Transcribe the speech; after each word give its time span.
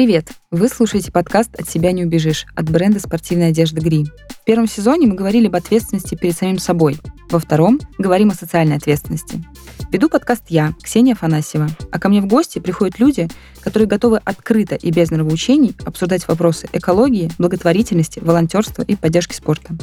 Привет! 0.00 0.28
Вы 0.50 0.70
слушаете 0.70 1.12
подкаст 1.12 1.54
«От 1.60 1.68
себя 1.68 1.92
не 1.92 2.06
убежишь» 2.06 2.46
от 2.56 2.70
бренда 2.70 2.98
спортивной 3.00 3.48
одежды 3.48 3.82
«Гри». 3.82 4.06
В 4.30 4.44
первом 4.46 4.66
сезоне 4.66 5.06
мы 5.06 5.14
говорили 5.14 5.46
об 5.46 5.56
ответственности 5.56 6.14
перед 6.14 6.34
самим 6.34 6.58
собой. 6.58 6.96
Во 7.28 7.38
втором 7.38 7.78
говорим 7.98 8.30
о 8.30 8.34
социальной 8.34 8.76
ответственности. 8.76 9.44
Веду 9.92 10.08
подкаст 10.08 10.44
я, 10.48 10.72
Ксения 10.82 11.12
Афанасьева, 11.12 11.68
а 11.92 11.98
ко 11.98 12.08
мне 12.08 12.22
в 12.22 12.26
гости 12.26 12.60
приходят 12.60 12.98
люди, 12.98 13.28
которые 13.60 13.86
готовы 13.86 14.22
открыто 14.24 14.74
и 14.74 14.90
без 14.90 15.10
нравоучений 15.10 15.76
обсуждать 15.84 16.26
вопросы 16.28 16.66
экологии, 16.72 17.30
благотворительности, 17.36 18.20
волонтерства 18.20 18.80
и 18.80 18.96
поддержки 18.96 19.34
спорта. 19.34 19.76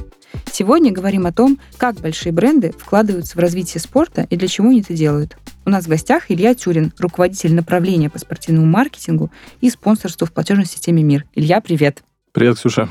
Сегодня 0.52 0.92
говорим 0.92 1.26
о 1.26 1.32
том, 1.32 1.60
как 1.78 1.96
большие 1.96 2.32
бренды 2.32 2.74
вкладываются 2.78 3.38
в 3.38 3.40
развитие 3.40 3.82
спорта 3.82 4.26
и 4.30 4.36
для 4.38 4.48
чего 4.48 4.70
они 4.70 4.82
это 4.82 4.94
делают. 4.94 5.38
У 5.66 5.70
нас 5.70 5.86
в 5.86 5.88
гостях 5.88 6.32
Илья 6.32 6.56
Тюрин, 6.56 6.94
руководитель 6.98 7.54
направления 7.54 8.10
по 8.10 8.20
спортивному 8.20 8.66
маркетингу 8.66 9.32
и 9.62 9.70
спонсорству 9.70 10.26
в 10.26 10.32
платежной 10.32 10.66
системе 10.66 11.04
«Мир». 11.04 11.26
Илья, 11.36 11.62
привет. 11.62 12.04
Привет, 12.32 12.58
Ксюша. 12.58 12.90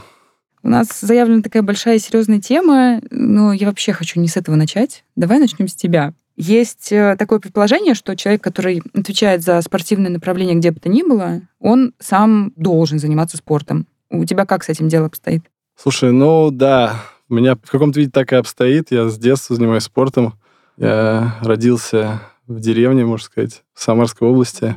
У 0.62 0.69
нас 0.69 0.88
заявлена 1.01 1.43
такая 1.43 1.62
большая 1.62 1.96
и 1.96 2.01
серьезная 2.01 2.41
тема, 2.41 3.01
но 3.10 3.52
я 3.52 3.68
вообще 3.68 3.93
хочу 3.93 4.18
не 4.21 4.29
с 4.29 4.37
этого 4.37 4.57
начать. 4.57 5.05
Давай 5.15 5.38
начнем 5.38 5.68
с 5.68 5.74
тебя. 5.74 6.12
Есть 6.37 6.93
э, 6.93 7.16
такое 7.18 7.38
предположение, 7.38 7.95
что 7.95 8.15
человек, 8.15 8.43
который 8.43 8.82
отвечает 8.93 9.43
за 9.43 9.60
спортивное 9.62 10.10
направление 10.10 10.55
где 10.55 10.71
бы 10.71 10.80
то 10.80 10.88
ни 10.88 11.02
было, 11.02 11.41
он 11.60 11.95
сам 11.98 12.52
должен 12.57 12.98
заниматься 12.98 13.38
спортом. 13.38 13.87
У 14.10 14.24
тебя 14.24 14.45
как 14.45 14.65
с 14.65 14.68
этим 14.68 14.88
дело 14.88 15.07
обстоит? 15.07 15.45
Слушай, 15.77 16.12
ну 16.12 16.51
да, 16.51 17.02
у 17.29 17.35
меня 17.35 17.57
в 17.57 17.71
каком-то 17.71 18.01
виде 18.01 18.11
так 18.11 18.33
и 18.33 18.37
обстоит. 18.37 18.91
Я 18.91 19.09
с 19.09 19.19
детства 19.19 19.57
занимаюсь 19.57 19.85
спортом. 19.85 20.35
Я 20.77 21.37
родился 21.41 22.21
в 22.47 22.61
деревне, 22.61 23.05
можно 23.05 23.25
сказать, 23.25 23.62
в 23.75 23.83
Самарской 23.83 24.29
области. 24.29 24.77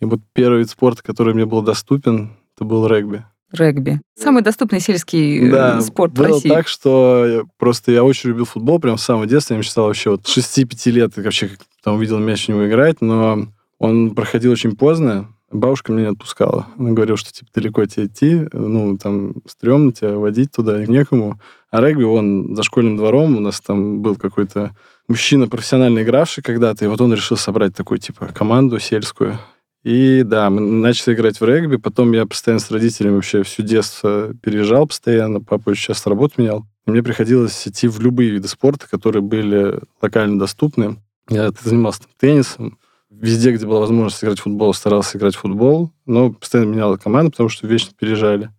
И 0.00 0.04
вот 0.04 0.20
первый 0.32 0.60
вид 0.60 0.70
спорта, 0.70 1.02
который 1.02 1.34
мне 1.34 1.46
был 1.46 1.62
доступен, 1.62 2.36
это 2.54 2.64
был 2.64 2.86
регби. 2.86 3.24
Регби. 3.52 4.00
Самый 4.14 4.42
доступный 4.42 4.78
сельский 4.78 5.48
э, 5.48 5.50
да, 5.50 5.80
спорт 5.80 6.12
было 6.12 6.26
в 6.26 6.30
России. 6.32 6.48
так, 6.48 6.68
что 6.68 7.26
я, 7.26 7.42
просто 7.56 7.92
я 7.92 8.04
очень 8.04 8.28
любил 8.28 8.44
футбол, 8.44 8.78
прям 8.78 8.98
с 8.98 9.04
самого 9.04 9.26
детства. 9.26 9.54
Я 9.54 9.58
мечтал 9.58 9.86
вообще 9.86 10.10
вот 10.10 10.26
с 10.26 10.36
6-5 10.36 10.90
лет 10.90 11.16
вообще 11.16 11.50
там 11.82 11.96
увидел 11.96 12.18
мяч 12.18 12.48
у 12.48 12.52
него 12.52 12.68
играть, 12.68 13.00
но 13.00 13.48
он 13.78 14.14
проходил 14.14 14.52
очень 14.52 14.76
поздно. 14.76 15.28
Бабушка 15.50 15.92
меня 15.92 16.08
не 16.08 16.12
отпускала. 16.12 16.66
Она 16.78 16.90
говорила, 16.90 17.16
что 17.16 17.32
типа 17.32 17.50
далеко 17.54 17.86
тебе 17.86 18.06
идти, 18.06 18.46
ну, 18.52 18.98
там, 18.98 19.36
стрёмно 19.46 19.92
тебя 19.92 20.16
водить 20.16 20.52
туда, 20.52 20.84
некому. 20.84 21.40
А 21.70 21.80
регби, 21.80 22.02
он 22.02 22.56
за 22.56 22.62
школьным 22.62 22.96
двором, 22.96 23.36
у 23.36 23.40
нас 23.40 23.60
там 23.60 24.00
был 24.00 24.16
какой-то 24.16 24.74
мужчина, 25.06 25.48
профессионально 25.48 26.02
игравший 26.02 26.42
когда-то, 26.42 26.84
и 26.84 26.88
вот 26.88 27.00
он 27.00 27.12
решил 27.12 27.36
собрать 27.36 27.74
такую, 27.74 27.98
типа, 27.98 28.28
команду 28.28 28.78
сельскую. 28.78 29.38
И 29.84 30.22
да, 30.22 30.50
мы 30.50 30.60
начали 30.60 31.14
играть 31.14 31.40
в 31.40 31.44
регби, 31.44 31.76
потом 31.76 32.12
я 32.12 32.26
постоянно 32.26 32.60
с 32.60 32.70
родителями 32.70 33.16
вообще 33.16 33.42
всю 33.42 33.62
детство 33.62 34.32
переезжал 34.42 34.86
постоянно, 34.86 35.40
папа 35.40 35.74
часто 35.74 36.10
работу 36.10 36.34
менял. 36.38 36.66
И 36.86 36.90
мне 36.90 37.02
приходилось 37.02 37.68
идти 37.68 37.86
в 37.86 38.00
любые 38.00 38.30
виды 38.30 38.48
спорта, 38.48 38.88
которые 38.88 39.22
были 39.22 39.78
локально 40.00 40.38
доступны. 40.38 40.96
Я 41.28 41.50
занимался 41.62 42.00
там, 42.00 42.10
теннисом, 42.18 42.78
везде, 43.10 43.52
где 43.52 43.66
была 43.66 43.80
возможность 43.80 44.24
играть 44.24 44.40
в 44.40 44.42
футбол, 44.44 44.72
старался 44.74 45.18
играть 45.18 45.36
в 45.36 45.40
футбол, 45.40 45.92
но 46.06 46.32
постоянно 46.32 46.70
менял 46.70 46.96
команду, 46.98 47.30
потому 47.30 47.50
что 47.50 47.66
вечно 47.66 47.92
переезжали. 47.98 48.50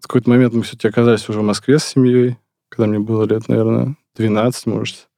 В 0.00 0.06
какой-то 0.06 0.30
момент 0.30 0.54
мы 0.54 0.62
все-таки 0.62 0.88
оказались 0.88 1.28
уже 1.28 1.40
в 1.40 1.44
Москве 1.44 1.78
с 1.78 1.84
семьей, 1.84 2.36
когда 2.68 2.86
мне 2.86 2.98
было 2.98 3.24
лет, 3.24 3.48
наверное, 3.48 3.96
12, 4.16 4.66
может. 4.66 5.08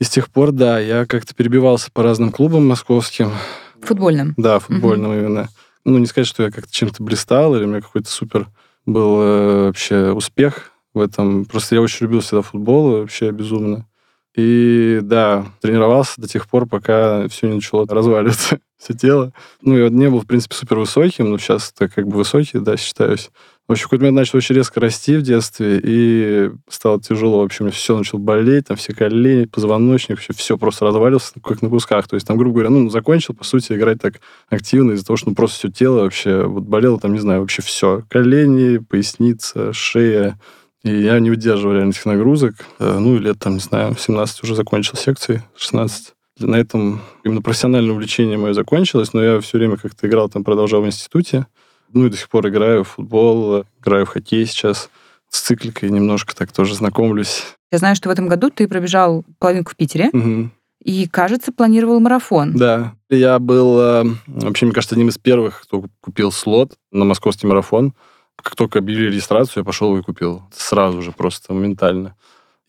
И 0.00 0.04
с 0.04 0.10
тех 0.10 0.30
пор, 0.30 0.52
да, 0.52 0.78
я 0.78 1.06
как-то 1.06 1.34
перебивался 1.34 1.90
по 1.92 2.02
разным 2.02 2.30
клубам 2.30 2.68
московским. 2.68 3.32
Футбольным? 3.82 4.34
Да, 4.36 4.58
футбольным 4.58 5.10
угу. 5.10 5.18
именно. 5.18 5.48
Ну, 5.84 5.98
не 5.98 6.06
сказать, 6.06 6.28
что 6.28 6.42
я 6.42 6.50
как-то 6.50 6.72
чем-то 6.72 7.02
блистал, 7.02 7.56
или 7.56 7.64
у 7.64 7.68
меня 7.68 7.80
какой-то 7.80 8.08
супер 8.08 8.48
был 8.86 9.20
э, 9.20 9.66
вообще 9.66 10.10
успех 10.12 10.72
в 10.94 11.00
этом. 11.00 11.44
Просто 11.44 11.74
я 11.74 11.80
очень 11.80 12.06
любил 12.06 12.20
всегда 12.20 12.42
футбол, 12.42 12.90
вообще 12.92 13.30
безумно. 13.30 13.86
И 14.34 15.00
да, 15.02 15.46
тренировался 15.60 16.20
до 16.20 16.28
тех 16.28 16.48
пор, 16.48 16.66
пока 16.66 17.26
все 17.28 17.48
не 17.48 17.54
начало 17.54 17.86
разваливаться, 17.88 18.60
все 18.78 18.94
тело. 18.94 19.32
Ну, 19.60 19.76
я 19.76 19.88
не 19.88 20.08
был, 20.08 20.20
в 20.20 20.26
принципе, 20.26 20.54
супер 20.54 20.78
высоким, 20.78 21.30
но 21.30 21.38
сейчас 21.38 21.72
так 21.72 21.92
как 21.94 22.06
бы 22.06 22.16
высокий, 22.16 22.58
да, 22.58 22.76
считаюсь. 22.76 23.30
В 23.66 23.72
общем, 23.72 23.84
какой-то 23.84 24.04
момент 24.04 24.16
начал 24.16 24.38
очень 24.38 24.54
резко 24.54 24.80
расти 24.80 25.16
в 25.16 25.22
детстве, 25.22 25.78
и 25.84 26.50
стало 26.70 27.02
тяжело. 27.02 27.40
В 27.40 27.44
общем, 27.44 27.70
все 27.70 27.98
начало 27.98 28.18
болеть, 28.18 28.68
там 28.68 28.78
все 28.78 28.94
колени, 28.94 29.44
позвоночник, 29.44 30.16
вообще 30.16 30.32
все 30.32 30.56
просто 30.56 30.86
развалился, 30.86 31.34
как 31.44 31.60
на 31.60 31.68
кусках. 31.68 32.08
То 32.08 32.14
есть 32.14 32.26
там, 32.26 32.38
грубо 32.38 32.54
говоря, 32.54 32.70
ну, 32.70 32.88
закончил, 32.88 33.34
по 33.34 33.44
сути, 33.44 33.74
играть 33.74 34.00
так 34.00 34.20
активно 34.48 34.92
из-за 34.92 35.04
того, 35.04 35.18
что 35.18 35.28
ну, 35.28 35.34
просто 35.34 35.58
все 35.58 35.68
тело 35.70 36.00
вообще 36.00 36.44
вот 36.44 36.62
болело, 36.62 36.98
там, 36.98 37.12
не 37.12 37.18
знаю, 37.18 37.40
вообще 37.40 37.60
все. 37.60 38.04
Колени, 38.08 38.78
поясница, 38.78 39.74
шея, 39.74 40.38
и 40.82 41.02
я 41.02 41.18
не 41.20 41.28
выдерживал 41.28 41.74
реально 41.74 41.90
этих 41.90 42.06
нагрузок. 42.06 42.54
Э, 42.78 42.98
ну, 42.98 43.16
и 43.16 43.18
лет, 43.18 43.38
там, 43.38 43.54
не 43.54 43.60
знаю, 43.60 43.94
17 43.98 44.44
уже 44.44 44.54
закончил 44.54 44.96
секции, 44.96 45.42
16. 45.56 46.14
На 46.38 46.56
этом 46.56 47.00
именно 47.24 47.42
профессиональное 47.42 47.92
увлечение 47.92 48.38
мое 48.38 48.52
закончилось, 48.52 49.12
но 49.12 49.22
я 49.22 49.40
все 49.40 49.58
время 49.58 49.76
как-то 49.76 50.06
играл, 50.06 50.28
там, 50.28 50.44
продолжал 50.44 50.82
в 50.82 50.86
институте. 50.86 51.46
Ну, 51.92 52.06
и 52.06 52.10
до 52.10 52.16
сих 52.16 52.28
пор 52.28 52.48
играю 52.48 52.84
в 52.84 52.88
футбол, 52.88 53.64
играю 53.80 54.06
в 54.06 54.10
хоккей 54.10 54.46
сейчас. 54.46 54.90
С 55.30 55.40
цикликой 55.40 55.90
немножко 55.90 56.34
так 56.34 56.52
тоже 56.52 56.74
знакомлюсь. 56.74 57.44
Я 57.70 57.78
знаю, 57.78 57.96
что 57.96 58.08
в 58.08 58.12
этом 58.12 58.28
году 58.28 58.50
ты 58.50 58.66
пробежал 58.66 59.24
половинку 59.38 59.72
в 59.72 59.76
Питере. 59.76 60.10
Угу. 60.12 60.50
И, 60.84 61.06
кажется, 61.08 61.52
планировал 61.52 62.00
марафон. 62.00 62.54
Да. 62.54 62.94
Я 63.10 63.38
был, 63.38 63.78
э, 63.80 64.04
вообще, 64.26 64.66
мне 64.66 64.74
кажется, 64.74 64.94
одним 64.94 65.08
из 65.08 65.18
первых, 65.18 65.62
кто 65.62 65.84
купил 66.00 66.32
слот 66.32 66.74
на 66.92 67.04
московский 67.04 67.46
марафон 67.46 67.92
как 68.42 68.56
только 68.56 68.78
объявили 68.78 69.10
регистрацию, 69.10 69.62
я 69.62 69.64
пошел 69.64 69.96
и 69.96 70.02
купил. 70.02 70.42
Сразу 70.52 71.02
же, 71.02 71.12
просто 71.12 71.52
моментально. 71.52 72.14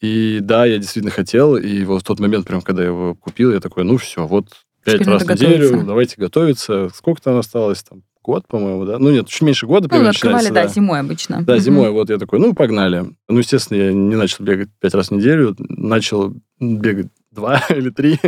И 0.02 0.40
да, 0.42 0.66
я 0.66 0.78
действительно 0.78 1.12
хотел, 1.12 1.58
и 1.58 1.84
вот 1.84 2.02
в 2.02 2.06
тот 2.06 2.20
момент, 2.20 2.48
прям 2.48 2.62
когда 2.62 2.84
я 2.84 2.90
его 2.90 3.16
купил, 3.16 3.52
я 3.52 3.60
такой, 3.60 3.84
ну 3.84 3.98
все, 3.98 4.26
вот 4.26 4.46
пять 4.84 5.06
раз 5.06 5.24
в 5.24 5.30
неделю, 5.30 5.64
готовиться. 5.64 5.88
давайте 5.88 6.16
готовиться. 6.18 6.90
Сколько 6.94 7.22
там 7.22 7.38
осталось? 7.38 7.84
Там 7.84 8.04
год, 8.24 8.48
по-моему, 8.48 8.86
да? 8.86 9.00
Ну 9.00 9.12
нет, 9.12 9.28
чуть 9.28 9.42
меньше 9.42 9.66
года. 9.66 9.90
Ну, 9.92 10.08
открывали, 10.08 10.48
да, 10.48 10.64
да, 10.64 10.68
зимой 10.68 11.00
обычно. 11.00 11.44
Да, 11.44 11.54
угу. 11.54 11.62
зимой. 11.62 11.92
Вот 11.92 12.10
я 12.10 12.18
такой, 12.18 12.40
ну, 12.40 12.54
погнали. 12.54 13.06
Ну, 13.28 13.38
естественно, 13.38 13.78
я 13.78 13.94
не 13.94 14.16
начал 14.16 14.44
бегать 14.44 14.70
пять 14.80 14.94
раз 14.94 15.10
в 15.10 15.12
неделю, 15.12 15.56
начал 15.58 16.34
бегать 16.60 17.08
два 17.31 17.62
или 17.70 17.90
три. 17.90 18.20